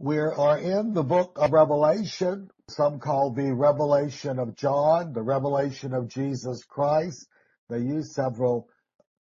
We 0.00 0.18
are 0.18 0.58
in 0.58 0.92
the 0.92 1.04
book 1.04 1.36
of 1.36 1.52
Revelation, 1.52 2.50
some 2.68 2.98
call 2.98 3.30
the 3.30 3.54
revelation 3.54 4.40
of 4.40 4.56
John, 4.56 5.12
the 5.12 5.22
revelation 5.22 5.94
of 5.94 6.08
Jesus 6.08 6.64
Christ. 6.64 7.28
They 7.68 7.78
use 7.78 8.12
several 8.12 8.68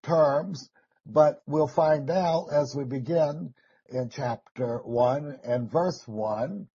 terms, 0.01 0.71
but 1.05 1.44
we'll 1.46 1.67
find 1.67 2.09
out 2.09 2.47
as 2.51 2.75
we 2.75 2.86
begin 2.86 3.54
in 3.89 4.09
chapter 4.09 4.79
1 4.79 5.41
and 5.44 5.70
verse 5.70 6.08
1, 6.08 6.67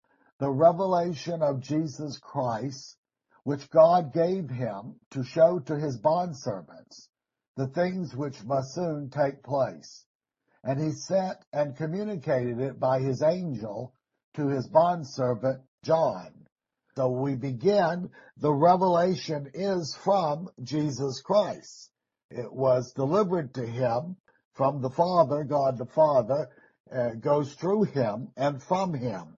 the 0.41 0.51
revelation 0.51 1.43
of 1.43 1.61
Jesus 1.61 2.19
Christ, 2.19 2.99
which 3.45 3.71
God 3.71 4.13
gave 4.13 4.51
him 4.51 5.01
to 5.13 5.25
show 5.25 5.59
to 5.61 5.79
his 5.79 5.99
bondservants 5.99 7.09
the 7.57 7.69
things 7.69 8.15
which 8.15 8.45
must 8.45 8.75
soon 8.75 9.09
take 9.09 9.43
place 9.43 10.06
and 10.67 10.81
he 10.81 10.91
sent 10.91 11.39
and 11.53 11.77
communicated 11.77 12.59
it 12.59 12.81
by 12.81 12.99
his 12.99 13.23
angel 13.23 13.95
to 14.35 14.49
his 14.49 14.67
bondservant 14.67 15.63
John. 15.85 16.33
So 16.97 17.09
we 17.09 17.37
begin, 17.37 18.11
the 18.37 18.53
revelation 18.53 19.49
is 19.55 19.97
from 20.03 20.49
Jesus 20.65 21.23
Christ. 21.23 21.91
It 22.31 22.53
was 22.53 22.93
delivered 22.95 23.55
to 23.55 23.65
him 23.65 24.17
from 24.55 24.83
the 24.83 24.91
Father, 24.91 25.45
God 25.45 25.79
the 25.79 25.87
Father, 25.87 26.49
uh, 26.93 27.11
goes 27.11 27.55
through 27.55 27.85
him 27.85 28.33
and 28.37 28.61
from 28.61 28.93
him. 28.93 29.37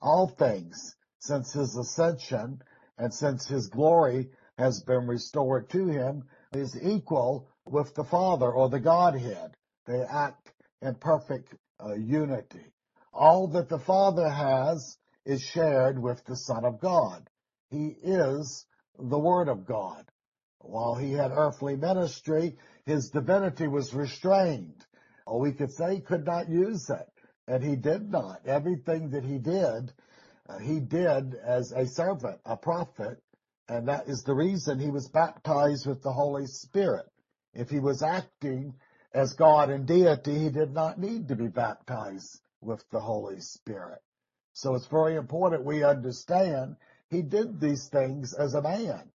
All 0.00 0.28
things, 0.28 0.96
since 1.18 1.52
his 1.52 1.76
ascension 1.76 2.62
and 2.96 3.12
since 3.12 3.46
his 3.46 3.68
glory 3.68 4.30
has 4.56 4.82
been 4.82 5.06
restored 5.06 5.68
to 5.70 5.88
him, 5.88 6.24
is 6.54 6.74
equal 6.82 7.50
with 7.66 7.94
the 7.94 8.04
Father 8.04 8.50
or 8.50 8.70
the 8.70 8.80
Godhead. 8.80 9.54
They 9.86 10.00
act 10.02 10.49
in 10.82 10.94
perfect 10.94 11.54
uh, 11.84 11.94
unity. 11.94 12.72
All 13.12 13.48
that 13.48 13.68
the 13.68 13.78
Father 13.78 14.28
has 14.28 14.96
is 15.24 15.42
shared 15.42 16.00
with 16.00 16.24
the 16.24 16.36
Son 16.36 16.64
of 16.64 16.80
God. 16.80 17.28
He 17.70 17.88
is 18.02 18.66
the 18.98 19.18
Word 19.18 19.48
of 19.48 19.66
God. 19.66 20.10
While 20.60 20.94
he 20.94 21.12
had 21.12 21.32
earthly 21.32 21.76
ministry, 21.76 22.56
his 22.84 23.10
divinity 23.10 23.66
was 23.66 23.94
restrained. 23.94 24.84
Or 25.26 25.40
we 25.40 25.52
could 25.52 25.72
say 25.72 25.96
he 25.96 26.00
could 26.00 26.24
not 26.24 26.48
use 26.48 26.88
it. 26.90 27.08
And 27.46 27.62
he 27.62 27.76
did 27.76 28.10
not. 28.10 28.46
Everything 28.46 29.10
that 29.10 29.24
he 29.24 29.38
did, 29.38 29.92
uh, 30.48 30.58
he 30.58 30.80
did 30.80 31.34
as 31.34 31.72
a 31.72 31.86
servant, 31.86 32.40
a 32.44 32.56
prophet, 32.56 33.22
and 33.68 33.88
that 33.88 34.08
is 34.08 34.22
the 34.22 34.34
reason 34.34 34.78
he 34.78 34.90
was 34.90 35.08
baptized 35.08 35.86
with 35.86 36.02
the 36.02 36.12
Holy 36.12 36.46
Spirit. 36.46 37.06
If 37.54 37.70
he 37.70 37.78
was 37.78 38.02
acting 38.02 38.74
as 39.12 39.34
God 39.34 39.70
and 39.70 39.86
deity, 39.86 40.38
he 40.38 40.50
did 40.50 40.72
not 40.72 40.98
need 40.98 41.28
to 41.28 41.36
be 41.36 41.48
baptized 41.48 42.40
with 42.60 42.84
the 42.90 43.00
Holy 43.00 43.40
Spirit. 43.40 44.00
So 44.52 44.74
it's 44.74 44.86
very 44.86 45.16
important 45.16 45.64
we 45.64 45.82
understand 45.82 46.76
he 47.08 47.22
did 47.22 47.60
these 47.60 47.88
things 47.88 48.34
as 48.34 48.54
a 48.54 48.62
man. 48.62 49.10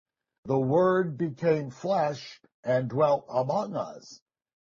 The 0.46 0.60
Word 0.60 1.18
became 1.18 1.70
flesh 1.70 2.42
and 2.64 2.90
dwelt 2.90 3.26
among 3.30 3.76
us, 3.76 4.20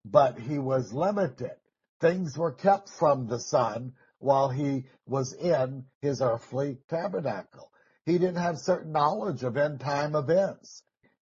but 0.05 0.39
he 0.39 0.59
was 0.59 0.93
limited. 0.93 1.55
Things 1.99 2.37
were 2.37 2.53
kept 2.53 2.89
from 2.89 3.27
the 3.27 3.39
Son 3.39 3.93
while 4.19 4.49
he 4.49 4.85
was 5.05 5.33
in 5.33 5.85
his 6.01 6.21
earthly 6.21 6.77
tabernacle. 6.87 7.71
He 8.05 8.13
didn't 8.13 8.37
have 8.41 8.59
certain 8.59 8.91
knowledge 8.91 9.43
of 9.43 9.57
end 9.57 9.81
time 9.81 10.15
events 10.15 10.83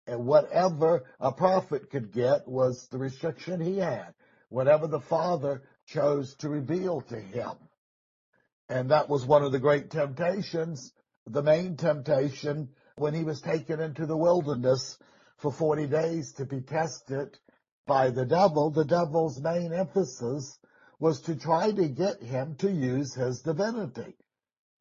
and 0.07 0.27
whatever 0.27 1.05
a 1.21 1.33
prophet 1.33 1.91
could 1.91 2.13
get 2.13 2.47
was 2.47 2.89
the 2.89 2.99
restriction 2.99 3.61
he 3.61 3.79
had, 3.79 4.15
whatever 4.49 4.87
the 4.87 5.01
Father 5.01 5.63
chose 5.87 6.35
to 6.37 6.49
reveal 6.49 7.01
to 7.03 7.19
him. 7.19 7.53
And 8.69 8.91
that 8.91 9.09
was 9.09 9.27
one 9.27 9.43
of 9.43 9.53
the 9.53 9.59
great 9.59 9.91
temptations, 9.91 10.93
the 11.27 11.43
main 11.43 11.77
temptation 11.77 12.71
when 12.97 13.15
he 13.15 13.25
was 13.25 13.41
taken 13.41 13.81
into 13.81 14.07
the 14.07 14.17
wilderness 14.17 14.99
for 15.39 15.53
40 15.53 15.87
days 15.87 16.33
to 16.35 16.45
be 16.45 16.61
tested 16.61 17.39
by 17.87 18.11
the 18.11 18.25
devil. 18.25 18.71
The 18.71 18.85
devil's 18.85 19.41
main 19.41 19.73
emphasis 19.73 20.59
was 20.99 21.21
to 21.23 21.37
try 21.37 21.71
to 21.71 21.89
get 21.89 22.23
him 22.23 22.57
to 22.57 22.71
use 22.71 23.15
his 23.15 23.43
divinity. 23.43 24.17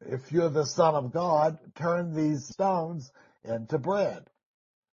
If 0.00 0.32
you're 0.32 0.50
the 0.50 0.66
son 0.66 0.94
of 0.94 1.12
God, 1.12 1.58
turn 1.74 2.14
these 2.14 2.46
stones 2.46 3.10
into 3.42 3.78
bread. 3.78 4.28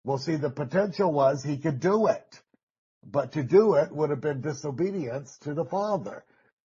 Well, 0.04 0.18
see, 0.18 0.36
the 0.36 0.50
potential 0.50 1.12
was 1.12 1.42
he 1.42 1.58
could 1.58 1.80
do 1.80 2.06
it, 2.06 2.40
but 3.04 3.32
to 3.32 3.42
do 3.42 3.74
it 3.74 3.92
would 3.92 4.10
have 4.10 4.20
been 4.20 4.40
disobedience 4.40 5.38
to 5.42 5.54
the 5.54 5.64
Father. 5.64 6.24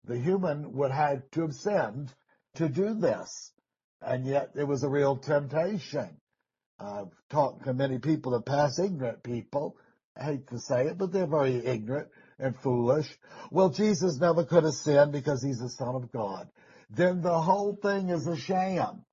The 0.04 0.18
human 0.18 0.72
would 0.74 0.90
have 0.90 1.30
to 1.32 1.42
have 1.42 1.54
sinned 1.54 2.12
to 2.54 2.68
do 2.68 2.94
this, 2.94 3.52
and 4.00 4.24
yet 4.26 4.50
it 4.54 4.64
was 4.64 4.82
a 4.82 4.88
real 4.88 5.16
temptation. 5.16 6.20
I've 6.78 7.10
talked 7.28 7.64
to 7.64 7.74
many 7.74 7.98
people 7.98 8.32
that 8.32 8.46
pass 8.46 8.78
ignorant 8.78 9.22
people. 9.22 9.76
I 10.16 10.24
hate 10.24 10.46
to 10.48 10.58
say 10.58 10.86
it, 10.86 10.96
but 10.96 11.12
they're 11.12 11.26
very 11.26 11.56
ignorant 11.64 12.08
and 12.38 12.56
foolish. 12.56 13.18
Well, 13.50 13.68
Jesus 13.68 14.18
never 14.18 14.44
could 14.44 14.64
have 14.64 14.74
sinned 14.74 15.12
because 15.12 15.42
he's 15.42 15.58
the 15.58 15.68
Son 15.68 15.94
of 15.94 16.10
God. 16.12 16.48
Then 16.88 17.20
the 17.20 17.40
whole 17.40 17.76
thing 17.76 18.08
is 18.08 18.26
a 18.26 18.36
sham. 18.36 19.04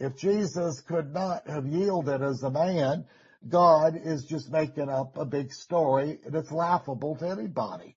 If 0.00 0.16
Jesus 0.16 0.80
could 0.80 1.12
not 1.12 1.48
have 1.48 1.66
yielded 1.66 2.22
as 2.22 2.42
a 2.42 2.50
man, 2.50 3.06
God 3.48 4.00
is 4.02 4.24
just 4.24 4.50
making 4.50 4.88
up 4.88 5.16
a 5.16 5.24
big 5.24 5.52
story 5.52 6.18
and 6.24 6.34
it's 6.34 6.50
laughable 6.50 7.16
to 7.16 7.28
anybody. 7.28 7.96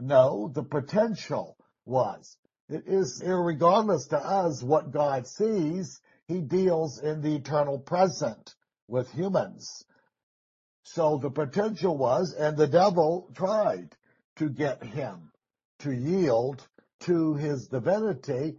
No, 0.00 0.50
the 0.52 0.62
potential 0.62 1.56
was. 1.84 2.36
It 2.68 2.84
is 2.86 3.22
regardless 3.24 4.06
to 4.08 4.16
us 4.16 4.62
what 4.62 4.90
God 4.90 5.26
sees, 5.26 6.00
he 6.26 6.40
deals 6.40 6.98
in 6.98 7.20
the 7.20 7.36
eternal 7.36 7.78
present 7.78 8.54
with 8.88 9.12
humans. 9.12 9.84
So 10.84 11.18
the 11.18 11.30
potential 11.30 11.96
was, 11.96 12.34
and 12.34 12.56
the 12.56 12.66
devil 12.66 13.30
tried 13.34 13.94
to 14.36 14.48
get 14.48 14.82
him 14.82 15.30
to 15.80 15.92
yield 15.92 16.66
to 17.00 17.34
his 17.34 17.68
divinity, 17.68 18.56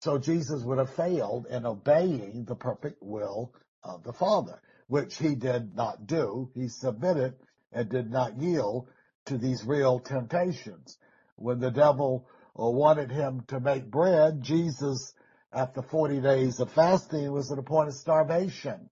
so 0.00 0.18
Jesus 0.18 0.62
would 0.64 0.78
have 0.78 0.94
failed 0.94 1.46
in 1.46 1.64
obeying 1.64 2.44
the 2.44 2.56
perfect 2.56 3.02
will 3.02 3.54
of 3.84 4.02
the 4.02 4.12
Father 4.12 4.60
which 4.92 5.16
he 5.16 5.34
did 5.34 5.74
not 5.74 6.06
do. 6.06 6.50
He 6.54 6.68
submitted 6.68 7.32
and 7.72 7.88
did 7.88 8.10
not 8.10 8.38
yield 8.38 8.90
to 9.24 9.38
these 9.38 9.64
real 9.64 9.98
temptations. 9.98 10.98
When 11.36 11.60
the 11.60 11.70
devil 11.70 12.28
uh, 12.60 12.68
wanted 12.68 13.10
him 13.10 13.42
to 13.48 13.58
make 13.58 13.90
bread, 13.90 14.42
Jesus, 14.42 15.14
after 15.50 15.80
40 15.80 16.20
days 16.20 16.60
of 16.60 16.70
fasting, 16.72 17.32
was 17.32 17.50
at 17.50 17.58
a 17.58 17.62
point 17.62 17.88
of 17.88 17.94
starvation. 17.94 18.90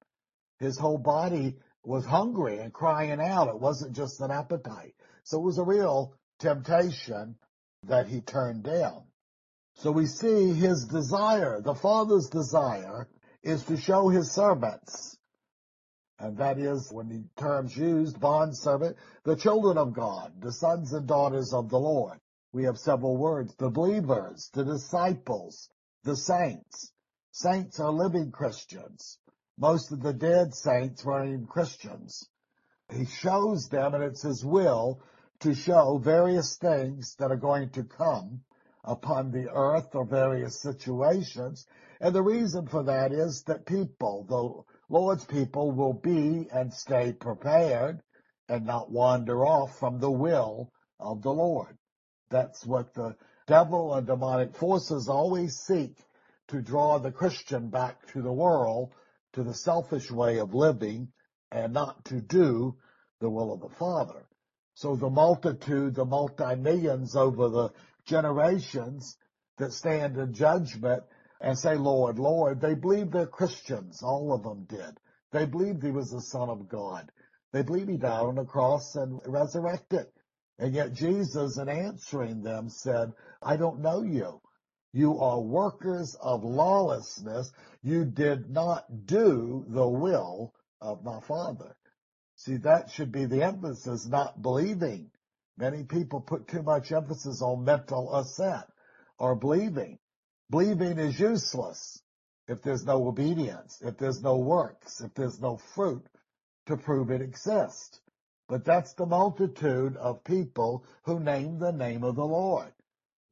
His 0.59 0.79
whole 0.79 0.97
body 0.97 1.59
was 1.85 2.07
hungry 2.07 2.61
and 2.61 2.73
crying 2.73 3.21
out. 3.21 3.49
It 3.49 3.61
wasn't 3.61 3.95
just 3.95 4.23
an 4.23 4.31
appetite. 4.31 4.95
So 5.25 5.37
it 5.37 5.45
was 5.45 5.59
a 5.59 5.65
real 5.65 6.15
temptation 6.39 7.37
that 7.89 8.09
he 8.09 8.23
turned 8.23 8.63
down. 8.63 9.03
So 9.75 9.91
we 9.93 10.07
see 10.07 10.55
his 10.55 10.87
desire, 10.87 11.61
the 11.61 11.75
Father's 11.75 12.31
desire, 12.31 13.07
is 13.43 13.65
to 13.65 13.77
show 13.77 14.09
his 14.09 14.31
servants 14.31 15.19
and 16.21 16.37
that 16.37 16.59
is, 16.59 16.93
when 16.93 17.09
the 17.09 17.25
term's 17.37 17.75
used, 17.75 18.21
bondservant, 18.21 18.97
the 19.25 19.37
children 19.37 19.79
of 19.79 19.95
God, 19.95 20.35
the 20.41 20.53
sons 20.53 20.93
and 20.93 21.07
daughters 21.07 21.55
of 21.55 21.71
the 21.71 21.79
Lord. 21.79 22.21
We 22.53 22.65
have 22.65 22.79
several 22.79 23.17
words, 23.17 23.55
the 23.57 23.71
believers, 23.71 24.51
the 24.53 24.65
disciples, 24.65 25.71
the 26.05 26.17
saints. 26.17 26.93
Saints 27.33 27.81
are 27.81 27.91
living 27.91 28.33
Christians. 28.33 29.19
Most 29.57 29.93
of 29.93 30.03
the 30.03 30.13
dead 30.13 30.55
saints 30.55 31.03
even 31.03 31.47
Christians. 31.47 32.29
He 32.93 33.07
shows 33.07 33.69
them, 33.69 33.95
and 33.95 34.05
it's 34.05 34.23
his 34.23 34.45
will, 34.45 35.01
to 35.41 35.55
show 35.55 35.97
various 35.97 36.57
things 36.57 37.15
that 37.19 37.31
are 37.31 37.37
going 37.37 37.71
to 37.71 37.85
come 37.85 38.43
upon 38.85 39.31
the 39.31 39.51
earth 39.51 39.95
or 39.95 40.05
various 40.05 40.61
situations. 40.61 41.67
And 41.99 42.15
the 42.15 42.23
reason 42.23 42.67
for 42.67 42.83
that 42.83 43.13
is 43.13 43.43
that 43.45 43.65
people, 43.65 44.67
Lord's 44.91 45.25
people 45.25 45.71
will 45.71 45.93
be 45.93 46.49
and 46.53 46.75
stay 46.75 47.13
prepared 47.13 48.03
and 48.49 48.67
not 48.67 48.91
wander 48.91 49.47
off 49.47 49.79
from 49.79 50.01
the 50.01 50.11
will 50.11 50.73
of 50.99 51.23
the 51.23 51.33
Lord. 51.33 51.79
That's 52.29 52.67
what 52.67 52.93
the 52.95 53.15
devil 53.47 53.95
and 53.95 54.05
demonic 54.05 54.57
forces 54.57 55.09
always 55.09 55.55
seek 55.55 55.97
to 56.49 56.61
draw 56.61 56.99
the 56.99 57.13
Christian 57.13 57.71
back 57.71 58.05
to 58.13 58.21
the 58.21 58.33
world, 58.33 58.93
to 59.35 59.45
the 59.45 59.55
selfish 59.55 60.11
way 60.11 60.39
of 60.39 60.55
living, 60.55 61.13
and 61.53 61.73
not 61.73 62.05
to 62.07 62.21
do 62.21 62.77
the 63.21 63.31
will 63.31 63.53
of 63.53 63.61
the 63.61 63.77
Father. 63.77 64.27
So 64.75 64.97
the 64.97 65.09
multitude, 65.09 65.95
the 65.95 66.05
multi-millions 66.05 67.15
over 67.15 67.49
the 67.49 67.71
generations 68.07 69.17
that 69.59 69.73
stand 69.73 70.17
in 70.17 70.33
judgment 70.33 71.05
and 71.41 71.59
say, 71.59 71.77
Lord, 71.77 72.19
Lord. 72.19 72.61
They 72.61 72.75
believed 72.75 73.13
they're 73.13 73.27
Christians. 73.27 74.03
All 74.03 74.33
of 74.33 74.43
them 74.43 74.65
did. 74.65 74.99
They 75.33 75.47
believed 75.47 75.83
he 75.83 75.91
was 75.91 76.11
the 76.11 76.21
Son 76.21 76.49
of 76.49 76.69
God. 76.69 77.11
They 77.53 77.63
believed 77.63 77.91
he 77.91 77.97
died 77.97 78.23
on 78.23 78.35
the 78.35 78.45
cross 78.45 78.95
and 78.97 79.21
resurrected. 79.27 80.07
And 80.59 80.75
yet 80.75 80.93
Jesus, 80.93 81.57
in 81.57 81.69
answering 81.69 82.43
them, 82.43 82.69
said, 82.69 83.13
I 83.43 83.57
don't 83.57 83.81
know 83.81 84.03
you. 84.03 84.41
You 84.93 85.19
are 85.21 85.41
workers 85.41 86.17
of 86.21 86.45
lawlessness. 86.45 87.51
You 87.83 88.05
did 88.05 88.51
not 88.51 89.07
do 89.07 89.65
the 89.69 89.89
will 89.89 90.53
of 90.81 91.05
my 91.05 91.21
Father. 91.21 91.77
See, 92.35 92.57
that 92.59 92.91
should 92.91 93.13
be 93.13 93.25
the 93.25 93.43
emphasis, 93.43 94.07
not 94.07 94.43
believing. 94.43 95.11
Many 95.57 95.85
people 95.85 96.21
put 96.21 96.49
too 96.49 96.63
much 96.63 96.91
emphasis 96.91 97.41
on 97.41 97.65
mental 97.65 98.15
assent 98.15 98.67
or 99.19 99.37
believing. 99.37 99.99
Believing 100.51 100.99
is 100.99 101.19
useless 101.19 102.03
if 102.49 102.61
there's 102.63 102.85
no 102.85 103.07
obedience, 103.07 103.81
if 103.83 103.97
there's 103.99 104.21
no 104.21 104.37
works, 104.37 105.01
if 105.01 105.15
there's 105.15 105.41
no 105.41 105.57
fruit 105.57 106.05
to 106.67 106.77
prove 106.77 107.11
it 107.11 107.23
exists. 107.23 108.01
But 108.49 108.65
that's 108.65 108.95
the 108.95 109.07
multitude 109.07 109.97
of 109.97 110.25
people 110.25 110.85
who 111.05 111.21
name 111.21 111.61
the 111.61 111.71
name 111.71 112.03
of 112.03 112.17
the 112.17 112.25
Lord. 112.25 112.73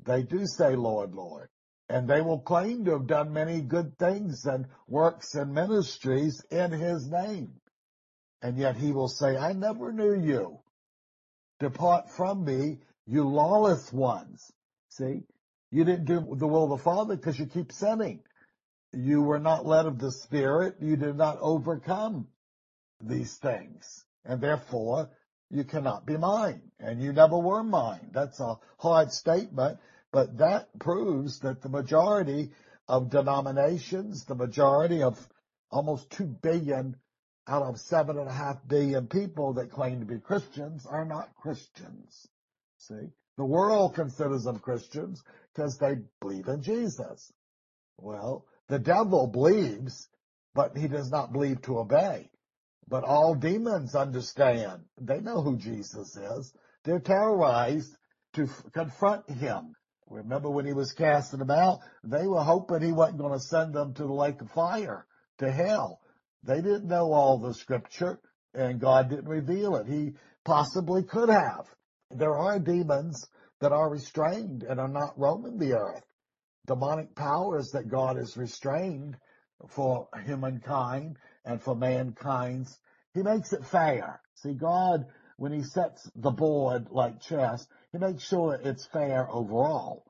They 0.05 0.23
do 0.23 0.47
say, 0.47 0.77
Lord, 0.77 1.13
Lord. 1.13 1.49
And 1.89 2.09
they 2.09 2.21
will 2.21 2.39
claim 2.39 2.85
to 2.85 2.93
have 2.93 3.09
done 3.09 3.33
many 3.33 3.63
good 3.63 3.99
things 3.99 4.45
and 4.45 4.67
works 4.87 5.35
and 5.35 5.53
ministries 5.53 6.41
in 6.51 6.71
his 6.71 7.09
name. 7.11 7.61
And 8.43 8.57
yet 8.57 8.77
he 8.77 8.93
will 8.93 9.09
say, 9.09 9.37
I 9.37 9.55
never 9.55 9.93
knew 9.93 10.15
you. 10.15 10.61
Depart 11.59 12.11
from 12.11 12.45
me, 12.45 12.79
you 13.07 13.27
lawless 13.27 13.93
ones. 13.93 14.53
See, 14.91 15.23
you 15.71 15.85
didn't 15.85 16.07
do 16.07 16.35
the 16.37 16.47
will 16.47 16.65
of 16.65 16.71
the 16.71 16.85
Father 16.85 17.17
because 17.17 17.39
you 17.39 17.47
keep 17.47 17.73
sinning. 17.73 18.21
You 18.93 19.23
were 19.23 19.39
not 19.39 19.67
led 19.67 19.87
of 19.87 19.99
the 19.99 20.11
Spirit. 20.11 20.77
You 20.81 20.97
did 20.97 21.17
not 21.17 21.39
overcome 21.41 22.29
these 23.01 23.37
things. 23.37 24.05
And 24.25 24.41
therefore, 24.41 25.11
you 25.51 25.65
cannot 25.65 26.07
be 26.07 26.17
mine. 26.17 26.63
And 26.79 27.03
you 27.03 27.13
never 27.13 27.39
were 27.39 27.63
mine. 27.63 28.11
That's 28.13 28.41
a 28.41 28.57
hard 28.79 29.13
statement, 29.13 29.79
but 30.13 30.39
that 30.39 30.79
proves 30.79 31.41
that 31.41 31.63
the 31.63 31.69
majority 31.69 32.53
of 32.87 33.11
denominations, 33.11 34.25
the 34.25 34.35
majority 34.35 35.03
of 35.03 35.19
almost 35.71 36.11
2 36.13 36.25
billion 36.25 36.97
out 37.47 37.63
of 37.63 37.77
7.5 37.77 38.69
billion 38.69 39.07
people 39.07 39.55
that 39.55 39.71
claim 39.71 40.01
to 40.01 40.07
be 40.07 40.19
Christians 40.19 40.87
are 40.87 41.05
not 41.05 41.35
Christians. 41.35 42.29
See? 42.79 43.11
The 43.39 43.47
world 43.47 43.95
considers 43.95 44.43
them 44.43 44.59
Christians 44.59 45.23
because 45.55 45.79
they 45.79 45.95
believe 46.21 46.49
in 46.49 46.61
Jesus. 46.61 47.33
Well, 47.97 48.45
the 48.69 48.81
devil 48.81 49.29
believes, 49.29 50.09
but 50.55 50.77
he 50.77 50.89
does 50.89 51.11
not 51.11 51.33
believe 51.33 51.63
to 51.63 51.79
obey. 51.79 52.31
But 52.89 53.05
all 53.05 53.37
demons 53.37 53.95
understand. 53.95 54.83
They 55.01 55.21
know 55.21 55.41
who 55.41 55.57
Jesus 55.57 56.17
is. 56.17 56.53
They're 56.83 56.99
terrorized 56.99 57.97
to 58.35 58.43
f- 58.43 58.73
confront 58.73 59.31
him. 59.31 59.75
Remember 60.09 60.51
when 60.51 60.67
he 60.67 60.73
was 60.73 60.93
casting 60.93 61.39
them 61.39 61.51
out? 61.51 61.79
They 62.03 62.27
were 62.27 62.43
hoping 62.43 62.83
he 62.83 62.93
wasn't 62.93 63.19
going 63.19 63.35
to 63.35 63.41
send 63.41 63.73
them 63.73 63.95
to 63.95 64.03
the 64.03 64.13
lake 64.13 64.41
of 64.41 64.51
fire, 64.51 65.07
to 65.39 65.51
hell. 65.51 66.01
They 66.43 66.61
didn't 66.61 66.89
know 66.89 67.13
all 67.13 67.39
the 67.39 67.55
scripture 67.55 68.19
and 68.53 68.81
God 68.81 69.11
didn't 69.11 69.29
reveal 69.29 69.77
it. 69.77 69.87
He 69.87 70.15
possibly 70.45 71.05
could 71.05 71.29
have. 71.29 71.67
There 72.11 72.37
are 72.37 72.59
demons 72.59 73.29
that 73.61 73.73
are 73.73 73.91
restrained 73.91 74.63
and 74.63 74.81
are 74.81 74.89
not 74.89 75.19
roaming 75.19 75.59
the 75.59 75.75
earth. 75.75 76.05
Demonic 76.67 77.15
powers 77.15 77.71
that 77.73 77.89
God 77.89 78.17
has 78.17 78.37
restrained 78.37 79.19
for 79.69 80.09
humankind 80.25 81.19
and 81.45 81.63
for 81.63 81.75
mankind's. 81.75 82.79
He 83.13 83.23
makes 83.23 83.53
it 83.53 83.65
fair. 83.67 84.23
See, 84.37 84.55
God, 84.55 85.07
when 85.37 85.53
he 85.53 85.63
sets 85.63 86.11
the 86.15 86.31
board 86.31 86.91
like 86.91 87.21
chess, 87.21 87.67
he 87.93 87.99
makes 87.99 88.23
sure 88.23 88.55
it's 88.55 88.87
fair 88.87 89.31
overall. 89.31 90.05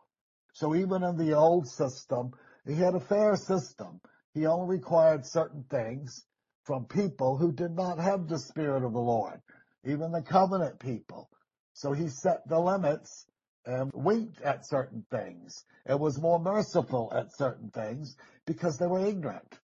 So 0.53 0.75
even 0.75 1.03
in 1.03 1.17
the 1.17 1.35
old 1.35 1.67
system, 1.67 2.33
he 2.67 2.75
had 2.75 2.95
a 2.95 3.01
fair 3.01 3.37
system. 3.37 4.01
He 4.35 4.47
only 4.47 4.77
required 4.77 5.27
certain 5.27 5.65
things 5.65 6.25
from 6.63 6.85
people 6.87 7.37
who 7.37 7.53
did 7.53 7.73
not 7.73 7.99
have 7.99 8.29
the 8.29 8.39
Spirit 8.39 8.85
of 8.85 8.93
the 8.93 9.01
Lord, 9.01 9.41
even 9.85 10.13
the 10.13 10.23
covenant 10.23 10.79
people. 10.79 11.31
So 11.79 11.93
he 11.93 12.09
set 12.09 12.49
the 12.49 12.59
limits 12.59 13.25
and 13.65 13.93
winked 13.95 14.41
at 14.43 14.67
certain 14.67 15.05
things 15.13 15.65
and 15.87 16.01
was 16.01 16.21
more 16.21 16.41
merciful 16.41 17.13
at 17.15 17.37
certain 17.37 17.71
things 17.71 18.17
because 18.47 18.79
they 18.79 18.89
were 18.89 19.07
ignorant. 19.07 19.57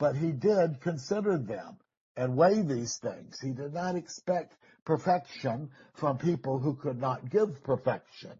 But 0.00 0.16
he 0.16 0.32
did 0.32 0.80
consider 0.80 1.38
them 1.38 1.78
and 2.16 2.36
weigh 2.36 2.62
these 2.62 2.98
things. 2.98 3.38
He 3.40 3.52
did 3.52 3.72
not 3.72 3.94
expect 3.94 4.56
perfection 4.84 5.70
from 5.94 6.18
people 6.18 6.58
who 6.58 6.74
could 6.74 6.98
not 6.98 7.30
give 7.30 7.62
perfection. 7.62 8.32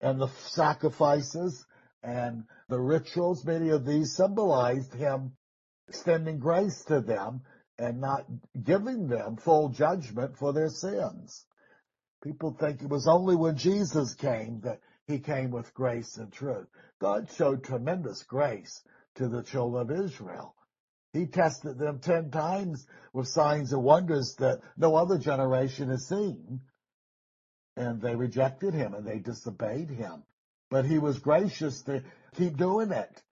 And 0.00 0.20
the 0.20 0.26
sacrifices 0.48 1.64
and 2.02 2.42
the 2.68 2.80
rituals, 2.80 3.44
many 3.44 3.68
of 3.68 3.86
these 3.86 4.16
symbolized 4.16 4.92
him 4.94 5.36
extending 5.86 6.40
grace 6.40 6.82
to 6.86 7.00
them 7.00 7.42
and 7.78 8.00
not 8.00 8.26
giving 8.64 9.06
them 9.06 9.36
full 9.36 9.68
judgment 9.68 10.36
for 10.36 10.52
their 10.52 10.70
sins. 10.70 11.46
People 12.26 12.56
think 12.58 12.82
it 12.82 12.88
was 12.88 13.06
only 13.06 13.36
when 13.36 13.56
Jesus 13.56 14.14
came 14.14 14.58
that 14.62 14.80
he 15.06 15.20
came 15.20 15.52
with 15.52 15.72
grace 15.74 16.16
and 16.16 16.32
truth. 16.32 16.66
God 16.98 17.30
showed 17.30 17.62
tremendous 17.62 18.24
grace 18.24 18.82
to 19.14 19.28
the 19.28 19.44
children 19.44 19.82
of 19.82 20.04
Israel. 20.04 20.56
He 21.12 21.28
tested 21.28 21.78
them 21.78 22.00
ten 22.00 22.32
times 22.32 22.84
with 23.12 23.28
signs 23.28 23.72
and 23.72 23.84
wonders 23.84 24.34
that 24.40 24.60
no 24.76 24.96
other 24.96 25.18
generation 25.18 25.88
has 25.88 26.08
seen. 26.08 26.62
And 27.76 28.02
they 28.02 28.16
rejected 28.16 28.74
him 28.74 28.94
and 28.94 29.06
they 29.06 29.20
disobeyed 29.20 29.90
him. 29.90 30.24
But 30.68 30.84
he 30.84 30.98
was 30.98 31.20
gracious 31.20 31.82
to 31.82 32.02
keep 32.34 32.56
doing 32.56 32.90
it. 32.90 33.22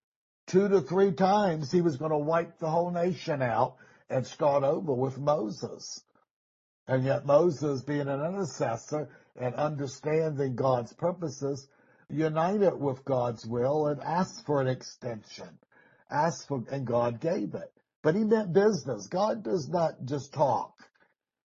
Two 0.47 0.69
to 0.69 0.81
three 0.81 1.11
times 1.11 1.73
he 1.73 1.81
was 1.81 1.97
going 1.97 2.13
to 2.13 2.19
wipe 2.19 2.61
the 2.61 2.71
whole 2.71 2.93
nation 2.93 3.43
out 3.43 3.75
and 4.09 4.25
start 4.25 4.63
over 4.63 4.95
with 4.95 5.19
Moses. 5.19 6.01
And 6.87 7.05
yet 7.05 7.27
Moses, 7.27 7.83
being 7.83 8.09
an 8.09 8.21
intercessor 8.21 9.09
and 9.37 9.55
understanding 9.55 10.55
God's 10.55 10.93
purposes, 10.93 11.67
united 12.11 12.79
with 12.79 13.05
God's 13.05 13.47
will 13.47 13.87
and 13.87 14.01
asked 14.03 14.45
for 14.47 14.61
an 14.61 14.69
extension. 14.69 15.59
Asked 16.11 16.49
for, 16.49 16.63
and 16.71 16.87
God 16.87 17.21
gave 17.21 17.55
it. 17.55 17.73
But 18.03 18.15
he 18.15 18.25
meant 18.25 18.53
business. 18.53 19.07
God 19.09 19.43
does 19.43 19.69
not 19.69 20.05
just 20.05 20.35
talk. 20.35 20.75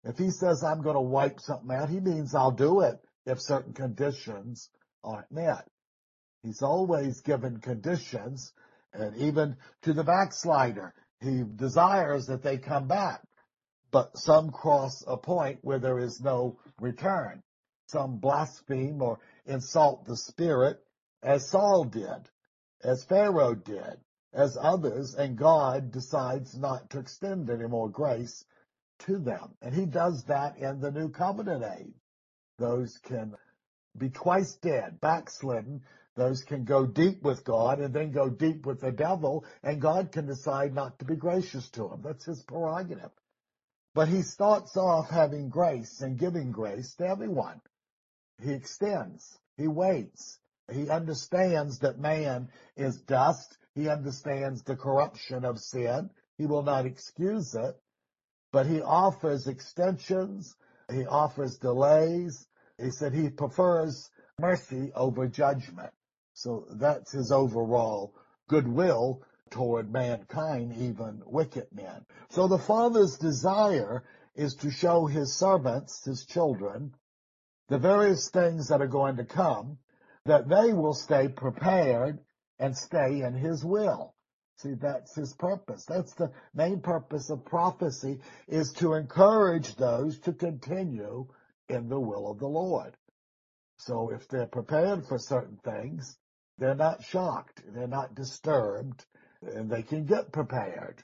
If 0.03 0.17
he 0.17 0.29
says, 0.29 0.63
I'm 0.63 0.81
going 0.81 0.95
to 0.95 1.01
wipe 1.01 1.39
something 1.39 1.71
out, 1.71 1.89
he 1.89 1.99
means 1.99 2.35
I'll 2.35 2.51
do 2.51 2.81
it 2.81 2.99
if 3.25 3.41
certain 3.41 3.73
conditions 3.73 4.69
aren't 5.03 5.31
met. 5.31 5.67
He's 6.43 6.61
always 6.61 7.21
given 7.21 7.59
conditions 7.59 8.51
and 8.93 9.15
even 9.17 9.57
to 9.83 9.93
the 9.93 10.03
backslider, 10.03 10.93
he 11.21 11.43
desires 11.55 12.27
that 12.27 12.43
they 12.43 12.57
come 12.57 12.87
back. 12.87 13.21
But 13.91 14.17
some 14.17 14.51
cross 14.51 15.03
a 15.07 15.17
point 15.17 15.59
where 15.61 15.79
there 15.79 15.99
is 15.99 16.21
no 16.21 16.59
return. 16.79 17.41
Some 17.87 18.17
blaspheme 18.17 19.01
or 19.01 19.19
insult 19.45 20.05
the 20.05 20.15
Spirit 20.15 20.79
as 21.23 21.49
Saul 21.49 21.85
did, 21.85 22.29
as 22.83 23.03
Pharaoh 23.03 23.55
did, 23.55 23.99
as 24.31 24.57
others, 24.61 25.15
and 25.15 25.37
God 25.37 25.91
decides 25.91 26.57
not 26.57 26.91
to 26.91 26.99
extend 26.99 27.49
any 27.49 27.67
more 27.67 27.89
grace 27.89 28.45
to 28.99 29.17
them. 29.17 29.55
And 29.61 29.73
he 29.73 29.85
does 29.85 30.23
that 30.25 30.57
in 30.57 30.79
the 30.79 30.91
new 30.91 31.09
covenant 31.09 31.63
age. 31.79 31.95
Those 32.57 32.97
can 32.99 33.35
be 33.97 34.09
twice 34.09 34.53
dead, 34.55 35.01
backslidden. 35.01 35.81
Those 36.15 36.43
can 36.43 36.63
go 36.63 36.85
deep 36.85 37.23
with 37.23 37.43
God 37.43 37.79
and 37.79 37.93
then 37.93 38.11
go 38.11 38.29
deep 38.29 38.65
with 38.65 38.81
the 38.81 38.91
devil, 38.91 39.45
and 39.63 39.81
God 39.81 40.11
can 40.11 40.25
decide 40.25 40.73
not 40.73 40.99
to 40.99 41.05
be 41.05 41.15
gracious 41.15 41.69
to 41.71 41.87
them. 41.87 42.01
That's 42.03 42.25
his 42.25 42.43
prerogative. 42.43 43.11
But 43.99 44.07
he 44.07 44.21
starts 44.21 44.77
off 44.77 45.09
having 45.09 45.49
grace 45.49 45.99
and 45.99 46.17
giving 46.17 46.51
grace 46.53 46.95
to 46.95 47.05
everyone. 47.05 47.59
He 48.41 48.53
extends. 48.53 49.37
He 49.57 49.67
waits. 49.67 50.39
He 50.71 50.89
understands 50.89 51.79
that 51.79 51.99
man 51.99 52.47
is 52.77 53.01
dust. 53.01 53.57
He 53.75 53.89
understands 53.89 54.63
the 54.63 54.77
corruption 54.77 55.43
of 55.43 55.59
sin. 55.59 56.11
He 56.37 56.45
will 56.45 56.63
not 56.63 56.85
excuse 56.85 57.53
it, 57.55 57.75
but 58.53 58.67
he 58.67 58.81
offers 58.81 59.47
extensions. 59.47 60.55
He 60.89 61.05
offers 61.05 61.57
delays. 61.57 62.47
He 62.77 62.91
said 62.91 63.13
he 63.13 63.29
prefers 63.29 64.09
mercy 64.39 64.93
over 64.95 65.27
judgment. 65.27 65.91
So 66.35 66.67
that's 66.71 67.11
his 67.11 67.33
overall 67.33 68.15
goodwill 68.47 69.23
toward 69.51 69.91
mankind, 69.91 70.73
even 70.77 71.21
wicked 71.25 71.67
men. 71.71 72.05
So 72.29 72.47
the 72.47 72.57
Father's 72.57 73.17
desire 73.17 74.03
is 74.35 74.55
to 74.55 74.71
show 74.71 75.05
his 75.05 75.33
servants, 75.33 76.05
his 76.05 76.25
children, 76.25 76.93
the 77.67 77.77
various 77.77 78.29
things 78.29 78.67
that 78.69 78.81
are 78.81 78.87
going 78.87 79.17
to 79.17 79.25
come, 79.25 79.77
that 80.25 80.47
they 80.47 80.73
will 80.73 80.93
stay 80.93 81.27
prepared 81.27 82.19
and 82.59 82.75
stay 82.75 83.21
in 83.21 83.33
his 83.33 83.63
will. 83.63 84.13
See, 84.57 84.73
that's 84.73 85.15
his 85.15 85.33
purpose. 85.33 85.85
That's 85.85 86.13
the 86.15 86.31
main 86.53 86.81
purpose 86.81 87.29
of 87.29 87.45
prophecy 87.45 88.19
is 88.47 88.73
to 88.73 88.93
encourage 88.93 89.75
those 89.75 90.19
to 90.19 90.33
continue 90.33 91.27
in 91.69 91.87
the 91.87 91.99
will 91.99 92.29
of 92.29 92.39
the 92.39 92.47
Lord. 92.47 92.97
So 93.77 94.11
if 94.11 94.27
they're 94.27 94.47
prepared 94.47 95.05
for 95.07 95.17
certain 95.17 95.57
things, 95.63 96.17
they're 96.57 96.75
not 96.75 97.03
shocked, 97.03 97.61
they're 97.73 97.87
not 97.87 98.15
disturbed, 98.15 99.05
and 99.41 99.69
they 99.69 99.83
can 99.83 100.05
get 100.05 100.31
prepared. 100.31 101.03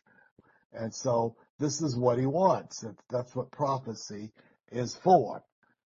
And 0.73 0.93
so 0.93 1.35
this 1.59 1.81
is 1.81 1.97
what 1.97 2.19
he 2.19 2.25
wants. 2.25 2.83
That's 3.09 3.35
what 3.35 3.51
prophecy 3.51 4.31
is 4.71 4.95
for. 5.03 5.43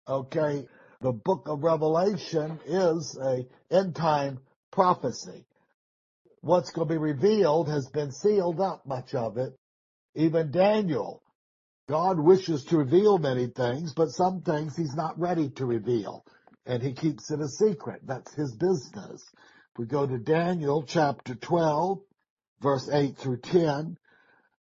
Okay. 0.09 0.67
The 1.01 1.13
book 1.13 1.47
of 1.47 1.63
Revelation 1.63 2.59
is 2.67 3.17
a 3.23 3.47
end 3.71 3.95
time 3.95 4.41
prophecy. 4.73 5.45
What's 6.41 6.71
going 6.71 6.89
to 6.89 6.95
be 6.95 6.99
revealed 6.99 7.69
has 7.69 7.89
been 7.89 8.11
sealed 8.11 8.61
up, 8.61 8.87
much 8.87 9.15
of 9.15 9.37
it. 9.39 9.57
Even 10.15 10.51
Daniel, 10.51 11.23
God 11.89 12.19
wishes 12.19 12.65
to 12.65 12.79
reveal 12.79 13.19
many 13.19 13.47
things, 13.47 13.93
but 13.95 14.11
some 14.11 14.43
things 14.43 14.77
he's 14.77 14.95
not 14.95 15.19
ready 15.19 15.51
to 15.51 15.67
reveal. 15.67 16.25
And 16.67 16.83
he 16.83 16.93
keeps 16.93 17.31
it 17.31 17.41
a 17.41 17.49
secret. 17.49 18.01
That's 18.05 18.35
his 18.35 18.55
business. 18.57 19.23
If 19.73 19.79
we 19.79 19.87
go 19.87 20.07
to 20.07 20.19
Daniel 20.19 20.83
chapter 20.83 21.35
12, 21.35 22.01
verse 22.61 22.89
8 22.89 23.17
through 23.17 23.39
10, 23.39 23.99